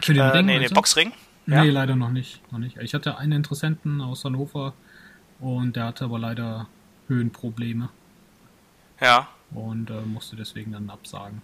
für 0.00 0.14
den 0.14 0.22
äh, 0.22 0.28
Ring, 0.28 0.46
nee, 0.46 0.58
den 0.58 0.68
du? 0.68 0.74
Boxring? 0.74 1.12
Ja. 1.46 1.62
Nee, 1.64 1.70
leider 1.70 1.94
noch 1.96 2.10
nicht, 2.10 2.40
noch 2.52 2.58
nicht. 2.58 2.76
Ich 2.78 2.94
hatte 2.94 3.18
einen 3.18 3.32
Interessenten 3.32 4.00
aus 4.00 4.24
Hannover 4.24 4.72
und 5.40 5.76
der 5.76 5.84
hatte 5.84 6.04
aber 6.04 6.18
leider 6.18 6.66
Höhenprobleme 7.08 7.88
Ja. 9.00 9.28
und 9.50 9.90
äh, 9.90 10.00
musste 10.02 10.36
deswegen 10.36 10.72
dann 10.72 10.88
absagen. 10.90 11.42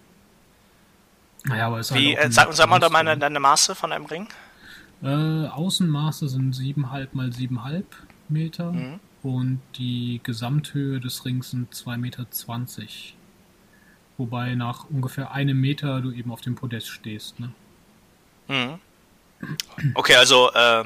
Naja, 1.45 1.67
aber 1.67 1.79
es 1.79 1.91
ist 1.91 1.97
Wie, 1.97 2.15
halt 2.15 2.25
auch 2.25 2.29
äh, 2.29 2.31
sag, 2.31 2.53
sag 2.53 2.69
mal 2.69 2.79
doch 2.79 2.89
mal 2.89 3.17
deine 3.17 3.39
Maße 3.39 3.75
von 3.75 3.91
einem 3.91 4.05
Ring. 4.05 4.27
Äh, 5.03 5.07
Außenmaße 5.47 6.29
sind 6.29 6.55
7,5 6.55 7.07
mal 7.13 7.29
7,5 7.29 7.83
Meter 8.29 8.71
Mhm. 8.71 8.99
und 9.23 9.61
die 9.77 10.19
Gesamthöhe 10.23 10.99
des 10.99 11.25
Rings 11.25 11.51
sind 11.51 11.73
2,20 11.73 11.97
Meter. 11.97 12.25
Wobei 14.17 14.55
nach 14.55 14.85
ungefähr 14.89 15.31
einem 15.31 15.59
Meter 15.59 16.01
du 16.01 16.11
eben 16.11 16.31
auf 16.31 16.41
dem 16.41 16.55
Podest 16.55 16.87
stehst. 16.87 17.39
Ne? 17.39 17.51
Mhm. 18.47 18.79
Okay, 19.93 20.15
also 20.15 20.51
äh, 20.53 20.85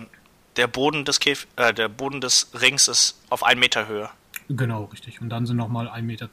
der 0.56 0.68
Boden 0.68 1.06
des 1.06 1.20
Käf 1.20 1.48
äh, 1.56 1.74
der 1.74 1.88
Boden 1.88 2.20
des 2.20 2.50
Rings 2.60 2.88
ist 2.88 3.22
auf 3.30 3.44
1 3.44 3.60
Meter 3.60 3.88
Höhe. 3.88 4.10
Genau, 4.50 4.86
richtig. 4.86 5.22
Und 5.22 5.30
dann 5.30 5.46
sind 5.46 5.58
nochmal 5.58 5.88
1,20 5.88 6.02
Meter 6.02 6.30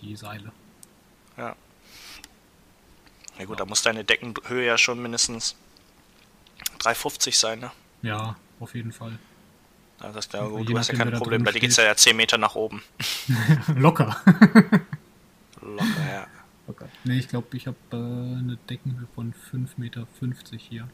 die 0.00 0.16
Seile. 0.16 0.52
Ja. 1.36 1.54
Ja 3.38 3.44
gut, 3.46 3.58
da 3.60 3.64
muss 3.64 3.82
deine 3.82 4.04
Deckenhöhe 4.04 4.66
ja 4.66 4.78
schon 4.78 5.00
mindestens 5.00 5.56
3,50 6.80 7.34
sein, 7.38 7.60
ne? 7.60 7.70
Ja, 8.02 8.36
auf 8.60 8.74
jeden 8.74 8.92
Fall. 8.92 9.18
Ja, 10.00 10.10
das, 10.12 10.28
ja, 10.32 10.44
Je 10.44 10.50
gut, 10.50 10.68
du 10.68 10.78
hast 10.78 10.88
ja 10.88 10.94
kein 10.98 11.12
Problem, 11.12 11.44
bei 11.44 11.52
dir 11.52 11.60
geht's 11.60 11.74
steht. 11.74 11.86
ja 11.86 11.96
10 11.96 12.16
Meter 12.16 12.38
nach 12.38 12.54
oben. 12.54 12.82
Locker. 13.76 14.16
Locker, 15.60 16.12
ja. 16.12 16.26
Locker. 16.66 16.88
Nee, 17.04 17.18
ich 17.18 17.28
glaube, 17.28 17.56
ich 17.56 17.66
habe 17.66 17.76
äh, 17.92 17.96
eine 17.96 18.58
Deckenhöhe 18.68 19.06
von 19.14 19.32
5,50 19.52 19.68
Meter 19.76 20.06
hier. 20.56 20.88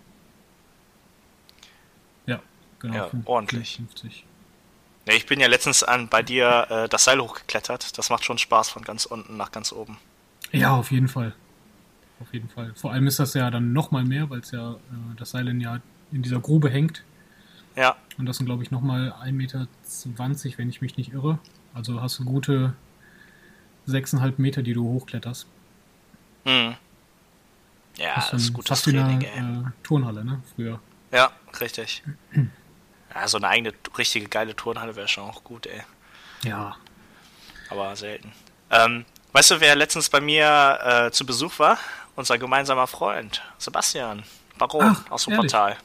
Ja, 2.27 2.41
genau. 2.79 2.95
Ja, 2.95 3.09
fünf- 3.09 3.27
ordentlich. 3.27 3.77
55. 3.77 4.25
Ja, 5.07 5.15
ich 5.15 5.25
bin 5.27 5.41
ja 5.41 5.47
letztens 5.49 5.83
an 5.83 6.09
bei 6.09 6.23
dir 6.23 6.67
äh, 6.69 6.89
das 6.89 7.05
Seil 7.05 7.19
hochgeklettert. 7.21 7.97
Das 7.97 8.11
macht 8.11 8.25
schon 8.25 8.37
Spaß 8.37 8.69
von 8.69 8.83
ganz 8.85 9.07
unten 9.07 9.39
nach 9.39 9.53
ganz 9.53 9.73
oben. 9.73 9.97
Ja, 10.53 10.73
auf 10.77 10.91
jeden 10.91 11.09
Fall. 11.09 11.35
Auf 12.21 12.33
jeden 12.33 12.49
Fall. 12.49 12.73
Vor 12.75 12.93
allem 12.93 13.07
ist 13.07 13.19
das 13.19 13.35
ja 13.35 13.51
dann 13.51 13.73
nochmal 13.73 14.05
mehr, 14.05 14.29
weil 14.31 14.41
es 14.41 14.51
ja 14.51 14.73
äh, 14.73 14.77
das 15.17 15.31
Seil 15.31 15.49
in, 15.49 15.61
ja 15.61 15.81
in 16.11 16.23
dieser 16.23 16.41
Grube 16.41 16.69
hängt. 16.71 17.05
Ja, 17.77 17.97
Und 18.19 18.27
das 18.27 18.39
sind, 18.39 18.47
glaube 18.47 18.63
ich, 18.65 18.71
nochmal 18.73 19.13
1,20 19.23 19.33
Meter, 19.33 19.69
wenn 20.59 20.69
ich 20.69 20.81
mich 20.81 20.97
nicht 20.97 21.13
irre. 21.13 21.39
Also 21.75 22.03
hast 22.03 22.19
du 22.19 22.25
gute 22.25 22.75
6,5 23.87 24.35
Meter, 24.39 24.63
die 24.63 24.73
du 24.73 24.85
hochkletterst. 24.85 25.47
hm. 26.45 26.75
Ja, 27.97 28.15
das 28.15 28.31
das 28.31 28.43
ist 28.43 28.53
gutes 28.53 28.69
fast 28.69 28.87
wie 28.87 28.93
Training, 28.93 29.27
eine 29.35 29.59
ey. 29.65 29.69
äh, 29.69 29.71
Turnhalle, 29.83 30.25
ne? 30.25 30.41
Früher. 30.55 30.79
Ja, 31.13 31.33
richtig. 31.61 32.03
Ja, 33.13 33.27
so 33.27 33.39
eine 33.39 33.49
eigene, 33.49 33.73
richtige 33.97 34.29
geile 34.29 34.55
Turnhalle 34.55 34.95
wäre 34.95 35.09
schon 35.09 35.25
auch 35.25 35.43
gut, 35.43 35.67
ey. 35.67 35.83
Ja. 36.45 36.77
Aber 37.71 37.97
selten. 37.97 38.31
Ähm, 38.71 39.05
weißt 39.33 39.51
du, 39.53 39.61
wer 39.61 39.75
letztens 39.75 40.09
bei 40.09 40.21
mir 40.21 40.79
äh, 40.83 41.11
zu 41.11 41.27
Besuch 41.27 41.59
war? 41.59 41.79
Unser 42.19 42.37
gemeinsamer 42.37 42.89
Freund, 42.89 43.41
Sebastian 43.59 44.25
Baron 44.59 44.97
Ach, 45.07 45.11
aus? 45.13 45.27
Portal. 45.27 45.77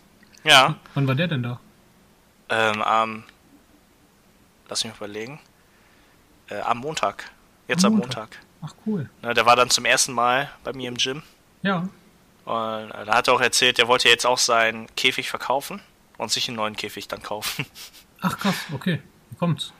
Ja, 0.43 0.77
Wann 0.95 1.07
war 1.07 1.13
der 1.13 1.27
denn 1.27 1.43
da? 1.43 1.59
ähm, 2.49 2.81
am, 2.81 3.23
lass 4.67 4.83
mich 4.83 4.95
überlegen, 4.95 5.39
äh, 6.49 6.59
am 6.61 6.79
Montag. 6.79 7.29
Jetzt 7.67 7.85
Am 7.85 7.93
am 7.93 7.99
Montag. 7.99 8.31
Montag. 8.31 8.39
Ach, 8.63 8.73
cool. 8.87 9.11
Ne, 9.21 9.35
der 9.35 9.45
war 9.45 9.55
dann 9.55 9.69
zum 9.69 9.85
ersten 9.85 10.11
Mal 10.13 10.49
bei 10.63 10.73
mir 10.73 10.87
im 10.87 10.95
Gym. 10.97 11.21
Ja. 11.61 11.87
Und 12.45 12.91
äh, 12.91 13.05
da 13.05 13.13
hat 13.13 13.27
er 13.27 13.35
auch 13.35 13.41
erzählt, 13.41 13.77
er 13.77 13.87
wollte 13.87 14.09
jetzt 14.09 14.25
auch 14.25 14.39
seinen 14.39 14.87
Käfig 14.95 15.29
verkaufen 15.29 15.81
und 16.17 16.31
sich 16.31 16.47
einen 16.47 16.57
neuen 16.57 16.75
Käfig 16.75 17.07
dann 17.07 17.21
kaufen. 17.21 17.67
Ach, 18.21 18.35
krass. 18.39 18.55
Okay. 18.73 19.03
Wie 19.29 19.35
kommt's? 19.35 19.71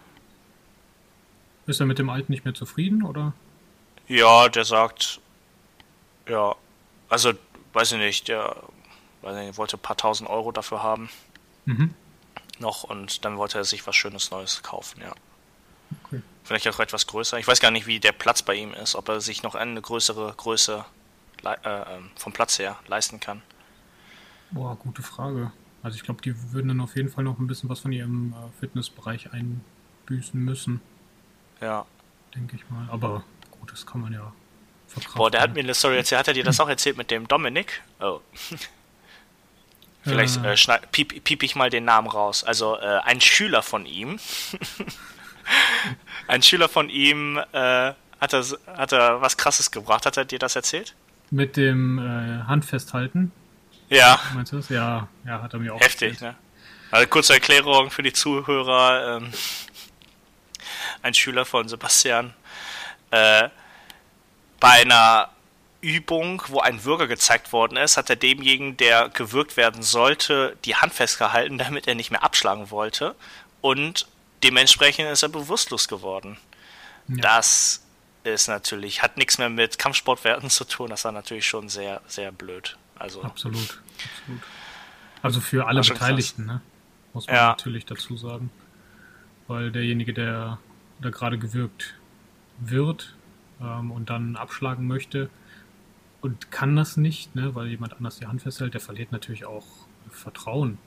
Ist 1.65 1.79
er 1.79 1.87
mit 1.87 1.97
dem 1.97 2.11
alten 2.11 2.31
nicht 2.31 2.45
mehr 2.45 2.53
zufrieden, 2.53 3.01
oder? 3.01 3.33
ja, 4.07 4.49
der 4.49 4.65
sagt, 4.65 5.19
ja, 6.27 6.55
also, 7.09 7.33
weiß 7.73 7.91
ich 7.93 7.97
nicht, 7.99 8.27
der 8.27 8.55
weiß 9.21 9.35
nicht, 9.45 9.57
wollte 9.57 9.77
ein 9.77 9.81
paar 9.81 9.97
tausend 9.97 10.29
Euro 10.29 10.51
dafür 10.51 10.83
haben 10.83 11.09
Mhm. 11.65 11.93
noch 12.59 12.83
und 12.83 13.23
dann 13.23 13.37
wollte 13.37 13.57
er 13.57 13.63
sich 13.63 13.85
was 13.87 13.95
Schönes 13.95 14.31
Neues 14.31 14.61
kaufen, 14.63 15.01
ja. 15.01 15.13
Okay. 16.05 16.21
Vielleicht 16.43 16.67
auch 16.67 16.79
etwas 16.79 17.07
größer. 17.07 17.37
Ich 17.39 17.47
weiß 17.47 17.59
gar 17.61 17.71
nicht, 17.71 17.87
wie 17.87 17.99
der 17.99 18.11
Platz 18.11 18.41
bei 18.41 18.55
ihm 18.55 18.73
ist, 18.73 18.95
ob 18.95 19.07
er 19.09 19.21
sich 19.21 19.43
noch 19.43 19.55
eine 19.55 19.81
größere 19.81 20.33
Größe 20.35 20.83
äh, 21.45 21.55
ähm, 21.63 22.09
vom 22.17 22.33
Platz 22.33 22.59
her 22.59 22.77
leisten 22.87 23.19
kann. 23.19 23.41
Boah, 24.51 24.75
gute 24.75 25.01
Frage. 25.03 25.51
Also 25.81 25.95
ich 25.95 26.03
glaube, 26.03 26.21
die 26.21 26.51
würden 26.51 26.67
dann 26.69 26.81
auf 26.81 26.95
jeden 26.95 27.09
Fall 27.09 27.23
noch 27.23 27.39
ein 27.39 27.47
bisschen 27.47 27.69
was 27.69 27.79
von 27.79 27.91
ihrem 27.91 28.33
äh, 28.33 28.59
Fitnessbereich 28.59 29.29
einbüßen 29.31 30.39
müssen, 30.39 30.81
Ja. 31.61 31.85
denke 32.35 32.55
ich 32.55 32.69
mal. 32.69 32.87
Aber 32.89 33.23
gut, 33.51 33.71
das 33.71 33.85
kann 33.85 34.01
man 34.01 34.13
ja 34.13 34.33
verkraften. 34.93 35.17
Boah, 35.17 35.31
der 35.31 35.41
hat 35.41 35.53
mir 35.53 35.59
eine 35.61 35.73
Story 35.73 35.97
erzählt. 35.97 36.19
Hat 36.19 36.27
er 36.27 36.33
dir 36.33 36.43
das 36.43 36.59
auch 36.59 36.69
erzählt 36.69 36.97
mit 36.97 37.11
dem 37.11 37.27
Dominik? 37.27 37.81
Oh. 37.99 38.19
Vielleicht 40.03 40.43
Äh. 40.43 40.53
äh, 40.53 40.57
schneid, 40.57 40.91
piep, 40.91 41.23
piep 41.23 41.43
ich 41.43 41.55
mal 41.55 41.69
den 41.69 41.85
Namen 41.85 42.07
raus. 42.09 42.43
Also 42.43 42.77
äh, 42.77 42.99
ein 43.03 43.21
Schüler 43.21 43.61
von 43.63 43.85
ihm. 43.85 44.19
ein 46.27 46.41
Schüler 46.43 46.69
von 46.69 46.89
ihm 46.89 47.37
äh, 47.37 47.93
hat, 48.19 48.33
er, 48.33 48.43
hat 48.77 48.91
er 48.91 49.21
was 49.21 49.37
Krasses 49.37 49.71
gebracht. 49.71 50.05
Hat 50.05 50.17
er 50.17 50.25
dir 50.25 50.39
das 50.39 50.55
erzählt? 50.55 50.93
Mit 51.31 51.57
dem 51.57 51.99
äh, 51.99 52.43
Handfesthalten, 52.47 53.31
Ja, 53.89 54.19
meinst 54.33 54.51
du 54.51 54.57
das? 54.57 54.69
Ja, 54.69 55.07
ja, 55.25 55.41
hat 55.41 55.53
er 55.53 55.59
mir 55.59 55.73
auch 55.73 55.79
heftig, 55.79 56.13
erzählt. 56.13 56.33
ne? 56.33 56.35
Also 56.91 57.07
kurze 57.07 57.33
Erklärung 57.33 57.89
für 57.89 58.03
die 58.03 58.13
Zuhörer. 58.13 59.17
Ähm, 59.17 59.31
ein 61.01 61.13
Schüler 61.13 61.45
von 61.45 61.67
Sebastian 61.67 62.33
äh, 63.11 63.49
bei 64.63 64.81
einer 64.81 65.27
Übung, 65.81 66.41
wo 66.47 66.61
ein 66.61 66.85
Würger 66.85 67.07
gezeigt 67.07 67.51
worden 67.51 67.75
ist, 67.75 67.97
hat 67.97 68.09
er 68.09 68.15
demjenigen, 68.15 68.77
der 68.77 69.09
gewürgt 69.09 69.57
werden 69.57 69.83
sollte, 69.83 70.55
die 70.63 70.77
Hand 70.77 70.93
festgehalten, 70.93 71.57
damit 71.57 71.85
er 71.85 71.95
nicht 71.95 72.11
mehr 72.11 72.23
abschlagen 72.23 72.71
wollte. 72.71 73.13
Und 73.59 74.07
dementsprechend 74.41 75.09
ist 75.09 75.21
er 75.21 75.27
bewusstlos 75.27 75.89
geworden. 75.89 76.37
Ja. 77.09 77.17
Das 77.17 77.83
ist 78.23 78.47
natürlich, 78.47 79.03
hat 79.03 79.17
nichts 79.17 79.37
mehr 79.37 79.49
mit 79.49 79.77
Kampfsportwerten 79.77 80.49
zu 80.49 80.63
tun. 80.63 80.89
Das 80.91 81.03
war 81.03 81.11
natürlich 81.11 81.45
schon 81.45 81.67
sehr, 81.67 81.99
sehr 82.07 82.31
blöd. 82.31 82.77
Also, 82.97 83.21
Absolut, 83.21 83.81
absolut. 84.21 84.41
Also 85.21 85.41
für 85.41 85.67
alle 85.67 85.81
Beteiligten, 85.81 86.45
ne? 86.45 86.61
Muss 87.11 87.27
man 87.27 87.35
Ja. 87.35 87.47
natürlich 87.49 87.85
dazu 87.85 88.15
sagen. 88.15 88.49
Weil 89.49 89.73
derjenige, 89.73 90.13
der 90.13 90.57
da 91.01 91.09
gerade 91.09 91.37
gewürgt 91.37 91.95
wird 92.59 93.13
ähm, 93.61 93.91
und 93.91 94.09
dann 94.09 94.35
abschlagen 94.35 94.87
möchte 94.87 95.29
und 96.21 96.51
kann 96.51 96.75
das 96.75 96.97
nicht, 96.97 97.35
ne, 97.35 97.53
weil 97.55 97.67
jemand 97.67 97.93
anders 97.93 98.17
die 98.17 98.27
Hand 98.27 98.41
festhält, 98.41 98.73
der 98.73 98.81
verliert 98.81 99.11
natürlich 99.11 99.45
auch 99.45 99.65
Vertrauen 100.09 100.77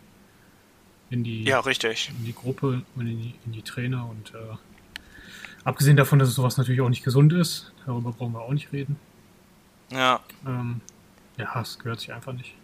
in 1.11 1.25
die, 1.25 1.45
ja, 1.45 1.61
richtig. 1.61 2.11
in 2.19 2.25
die 2.25 2.35
Gruppe 2.35 2.83
und 2.95 3.07
in 3.07 3.19
die, 3.19 3.35
in 3.45 3.53
die 3.53 3.63
Trainer 3.63 4.09
und 4.09 4.35
äh, 4.35 4.57
abgesehen 5.65 5.97
davon, 5.97 6.19
dass 6.19 6.35
sowas 6.35 6.57
natürlich 6.57 6.81
auch 6.81 6.89
nicht 6.89 7.05
gesund 7.05 7.33
ist, 7.33 7.73
darüber 7.85 8.13
brauchen 8.13 8.33
wir 8.33 8.41
auch 8.41 8.53
nicht 8.53 8.73
reden. 8.73 8.99
Ja, 9.91 10.21
Ähm, 10.47 10.81
ja, 11.37 11.61
es 11.61 11.79
gehört 11.79 12.01
sich 12.01 12.13
einfach 12.13 12.33
nicht. 12.33 12.55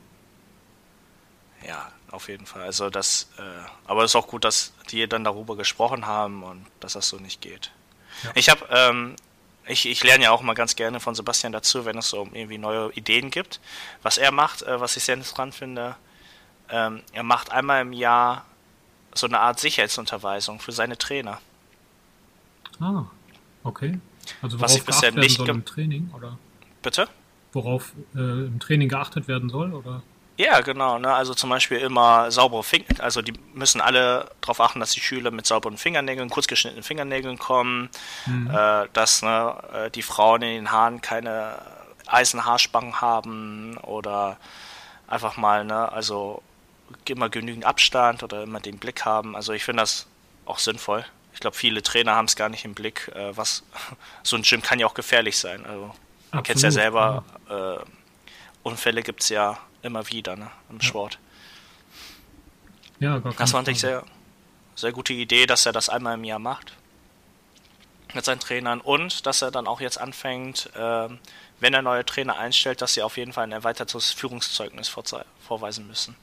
Ja, 1.67 1.93
auf 2.11 2.29
jeden 2.29 2.47
Fall. 2.47 2.63
Also 2.63 2.91
das, 2.91 3.31
äh, 3.39 3.43
aber 3.87 4.03
es 4.03 4.13
ist 4.13 4.17
auch 4.17 4.27
gut, 4.27 4.45
dass 4.45 4.73
die 4.91 5.07
dann 5.07 5.23
darüber 5.25 5.57
gesprochen 5.57 6.07
haben 6.07 6.43
und 6.43 6.67
dass 6.81 6.95
das 6.95 7.09
so 7.09 7.19
nicht 7.19 7.41
geht. 7.41 7.71
Ja. 8.25 8.31
Ich 8.35 8.49
habe, 8.49 8.67
ähm, 8.71 9.17
ich, 9.73 9.87
ich 9.87 10.05
lerne 10.05 10.25
ja 10.25 10.31
auch 10.31 10.43
mal 10.43 10.55
ganz 10.55 10.77
gerne 10.77 11.01
von 11.01 11.15
Sebastian 11.15 11.53
dazu, 11.53 11.85
wenn 11.85 11.99
es 11.99 12.09
so 12.09 12.29
irgendwie 12.33 12.59
neue 12.59 12.93
Ideen 12.93 13.31
gibt. 13.31 13.61
Was 14.03 14.19
er 14.19 14.31
macht, 14.31 14.63
äh, 14.63 14.81
was 14.81 14.97
ich 14.97 15.05
sehr 15.05 15.15
interessant 15.15 15.55
finde, 15.55 15.97
ähm, 16.69 17.03
er 17.13 17.23
macht 17.23 17.51
einmal 17.51 17.83
im 17.83 17.93
Jahr 17.93 18.45
so 19.15 19.27
eine 19.27 19.41
Art 19.41 19.61
Sicherheitsunterweisung 19.61 20.61
für 20.61 20.73
seine 20.73 20.97
Trainer. 20.97 21.41
Ah, 22.81 23.05
okay. 23.65 23.99
Also 24.41 24.61
Was 24.61 24.77
ich 24.77 24.85
bisher 24.85 25.13
nicht 25.13 25.37
soll 25.37 25.49
im 25.49 25.65
Training 25.65 26.11
oder 26.15 26.39
Bitte? 26.81 27.09
worauf 27.53 27.93
äh, 28.15 28.19
im 28.19 28.59
Training 28.61 28.89
geachtet 28.89 29.29
werden 29.29 29.51
soll 29.51 29.75
oder? 29.75 30.03
Ja, 30.43 30.61
genau. 30.61 30.99
Ne? 30.99 31.13
Also 31.15 31.35
zum 31.35 31.51
Beispiel 31.51 31.79
immer 31.79 32.31
saubere 32.33 32.65
Finger. 32.65 32.87
Also 32.99 33.23
die 33.23 33.33
müssen 33.55 33.81
alle 33.81 34.29
darauf 34.41 34.61
achten, 34.61 34.81
dass 34.81 34.91
die 34.91 35.01
Schüler 35.01 35.31
mit 35.31 35.47
sauberen 35.47 35.79
Fingernägeln, 35.79 36.31
kurz 36.31 36.49
geschnittenen 36.49 36.83
Fingernägeln 36.83 37.39
kommen, 37.39 37.91
Mhm. 38.27 38.51
äh, 38.51 38.89
dass 38.93 39.23
ne, 39.23 39.55
äh, 39.73 39.91
die 39.91 40.03
Frauen 40.03 40.43
in 40.43 40.49
den 40.55 40.73
Haaren 40.73 41.01
keine 41.01 41.59
Eisenhaarspangen 42.09 43.01
haben 43.01 43.77
oder 43.79 44.37
einfach 45.07 45.37
mal, 45.37 45.65
ne, 45.65 45.93
also 45.93 46.43
immer 47.09 47.29
genügend 47.29 47.65
Abstand 47.65 48.23
oder 48.25 48.43
immer 48.43 48.59
den 48.61 48.79
Blick 48.79 49.05
haben. 49.05 49.37
Also 49.37 49.53
ich 49.53 49.63
finde 49.65 49.83
das 49.85 50.07
auch 50.45 50.59
sinnvoll. 50.59 51.05
Ich 51.35 51.41
glaube, 51.41 51.57
viele 51.57 51.83
Trainer 51.83 52.17
haben 52.17 52.27
es 52.27 52.35
gar 52.37 52.49
nicht 52.49 52.65
im 52.65 52.75
Blick, 52.75 53.13
äh, 53.15 53.37
was 53.37 53.63
so 54.25 54.35
ein 54.37 54.43
Gym 54.43 54.61
kann 54.61 54.81
ja 54.81 54.87
auch 54.87 54.95
gefährlich 54.95 55.39
sein. 55.39 55.65
Also 55.67 55.95
man 56.33 56.43
kennt 56.43 56.57
es 56.57 56.63
ja 56.63 56.71
selber, 56.73 57.23
äh, 57.49 57.79
Unfälle 58.65 59.03
gibt 59.03 59.23
es 59.23 59.29
ja 59.29 59.57
immer 59.83 60.09
wieder 60.09 60.37
ne, 60.37 60.51
im 60.71 60.81
Sport. 60.81 61.19
Ja, 63.01 63.15
gar 63.19 63.23
keine 63.23 63.35
Das 63.37 63.51
fand 63.51 63.69
ich 63.69 63.81
sehr, 63.81 64.05
sehr 64.75 64.93
gute 64.93 65.13
Idee, 65.13 65.47
dass 65.47 65.67
er 65.67 65.73
das 65.73 65.89
einmal 65.89 66.15
im 66.15 66.25
Jahr 66.25 66.39
macht 66.39 66.73
mit 68.15 68.25
seinen 68.25 68.41
Trainern 68.41 68.81
und 68.81 69.25
dass 69.27 69.41
er 69.43 69.51
dann 69.51 69.67
auch 69.67 69.81
jetzt 69.81 69.99
anfängt, 69.99 70.69
ähm, 70.77 71.19
wenn 71.61 71.73
er 71.75 71.81
neue 71.83 72.05
Trainer 72.05 72.37
einstellt, 72.39 72.83
dass 72.83 72.95
sie 72.95 73.03
auf 73.03 73.17
jeden 73.17 73.33
Fall 73.33 73.45
ein 73.45 73.53
erweitertes 73.53 74.11
Führungszeugnis 74.13 74.89
vorweisen 75.41 75.87
müssen. 75.87 76.15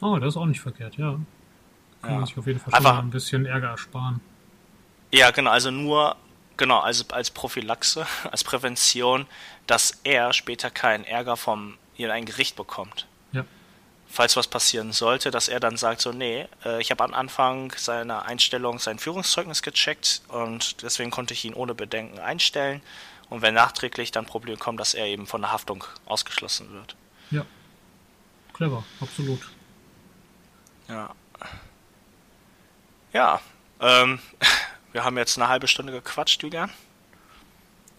Oh, 0.00 0.18
das 0.18 0.30
ist 0.34 0.36
auch 0.36 0.44
nicht 0.46 0.60
verkehrt, 0.60 0.96
ja. 0.96 1.18
Kann 2.02 2.10
Ja. 2.12 2.16
man 2.18 2.26
sich 2.26 2.36
auf 2.36 2.46
jeden 2.46 2.58
Fall 2.60 2.70
schon 2.70 2.74
Einfach- 2.86 2.98
ein 2.98 3.10
bisschen 3.10 3.46
Ärger 3.46 3.68
ersparen. 3.70 4.20
Ja, 5.12 5.30
genau, 5.30 5.50
also 5.52 5.70
nur, 5.70 6.16
genau, 6.58 6.80
also 6.80 7.04
als 7.12 7.30
Prophylaxe, 7.30 8.06
als 8.30 8.44
Prävention, 8.44 9.26
dass 9.66 10.00
er 10.04 10.32
später 10.34 10.70
keinen 10.70 11.04
Ärger 11.04 11.36
vom 11.38 11.78
ein 11.98 12.24
Gericht 12.24 12.56
bekommt. 12.56 13.06
Ja. 13.32 13.44
Falls 14.08 14.36
was 14.36 14.46
passieren 14.46 14.92
sollte, 14.92 15.30
dass 15.30 15.48
er 15.48 15.60
dann 15.60 15.76
sagt, 15.76 16.00
so, 16.00 16.12
nee, 16.12 16.46
äh, 16.64 16.80
ich 16.80 16.90
habe 16.90 17.02
am 17.04 17.14
Anfang 17.14 17.72
seiner 17.76 18.26
Einstellung 18.26 18.78
sein 18.78 18.98
Führungszeugnis 18.98 19.62
gecheckt 19.62 20.22
und 20.28 20.82
deswegen 20.82 21.10
konnte 21.10 21.34
ich 21.34 21.44
ihn 21.44 21.54
ohne 21.54 21.74
Bedenken 21.74 22.18
einstellen. 22.18 22.82
Und 23.30 23.42
wenn 23.42 23.54
nachträglich 23.54 24.12
dann 24.12 24.26
Probleme 24.26 24.58
kommen, 24.58 24.78
dass 24.78 24.94
er 24.94 25.06
eben 25.06 25.26
von 25.26 25.40
der 25.40 25.50
Haftung 25.50 25.84
ausgeschlossen 26.04 26.70
wird. 26.72 26.94
Ja. 27.30 27.44
Clever, 28.52 28.84
absolut. 29.00 29.40
Ja. 30.88 31.14
Ja, 33.12 33.40
ähm, 33.80 34.18
wir 34.92 35.04
haben 35.04 35.16
jetzt 35.16 35.38
eine 35.38 35.48
halbe 35.48 35.68
Stunde 35.68 35.92
gequatscht, 35.92 36.42
Julian. 36.42 36.70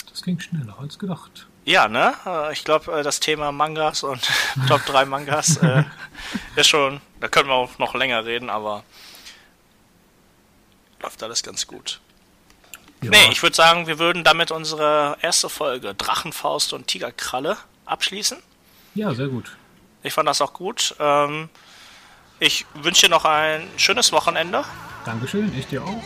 Das 0.09 0.21
ging 0.21 0.39
schneller 0.39 0.77
als 0.79 0.99
gedacht. 0.99 1.47
Ja, 1.65 1.87
ne? 1.87 2.13
Äh, 2.25 2.53
Ich 2.53 2.63
glaube, 2.63 2.91
äh, 2.99 3.03
das 3.03 3.19
Thema 3.19 3.51
Mangas 3.51 4.03
und 4.03 4.21
Top 4.67 4.85
3 4.85 5.05
Mangas 5.05 5.57
äh, 5.57 5.83
ist 6.55 6.67
schon, 6.67 7.01
da 7.19 7.27
können 7.27 7.49
wir 7.49 7.55
auch 7.55 7.77
noch 7.79 7.95
länger 7.95 8.23
reden, 8.23 8.49
aber 8.49 8.83
läuft 11.01 11.21
alles 11.23 11.43
ganz 11.43 11.67
gut. 11.67 11.99
Ja, 13.01 13.09
Nee, 13.11 13.29
ich 13.31 13.41
würde 13.43 13.55
sagen, 13.55 13.87
wir 13.87 13.99
würden 13.99 14.23
damit 14.23 14.51
unsere 14.51 15.17
erste 15.21 15.49
Folge 15.49 15.93
Drachenfaust 15.95 16.71
und 16.73 16.87
Tigerkralle 16.87 17.57
abschließen. 17.85 18.37
ja 18.93 19.13
sehr 19.13 19.27
gut. 19.27 19.55
Ich 20.03 20.13
fand 20.13 20.29
das 20.29 20.39
auch 20.41 20.53
gut. 20.53 20.95
Ähm, 20.99 21.49
ich 22.39 22.65
wünsche 22.75 23.07
dir 23.07 23.09
noch 23.09 23.25
ein 23.25 23.67
schönes 23.77 24.11
Wochenende 24.11 24.63
Dankeschön, 25.03 25.51
ich 25.57 25.65
dir 25.67 25.83
auch. 25.83 26.03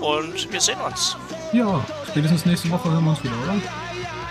und 0.00 0.52
wir 0.52 0.60
sehen 0.60 0.80
uns. 0.80 1.16
Ja, 1.52 1.84
spätestens 2.10 2.44
nächste 2.44 2.70
Woche 2.70 2.90
hören 2.90 3.04
wir 3.04 3.10
uns 3.10 3.22
wieder, 3.22 3.34
oder? 3.44 3.54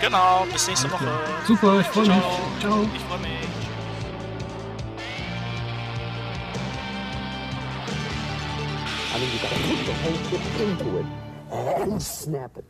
Genau, 0.00 0.46
bis 0.52 0.68
nächste 0.68 0.90
Woche. 0.90 1.06
Super, 1.46 1.80
ich 1.80 1.86
freue 1.86 2.08
mich. 2.08 2.16
Ciao. 2.60 2.86
Ich 2.94 3.02
freue 3.02 3.18
mich. 3.20 3.30
I 9.14 9.18
mean, 9.18 9.30
you 9.30 9.38
gotta 9.38 9.54
put 9.54 9.78
the 9.86 9.92
whole 10.02 10.18
shit 10.28 10.42
into 10.60 10.98
it 10.98 11.06
and 11.52 12.02
snap 12.02 12.56
it. 12.58 12.64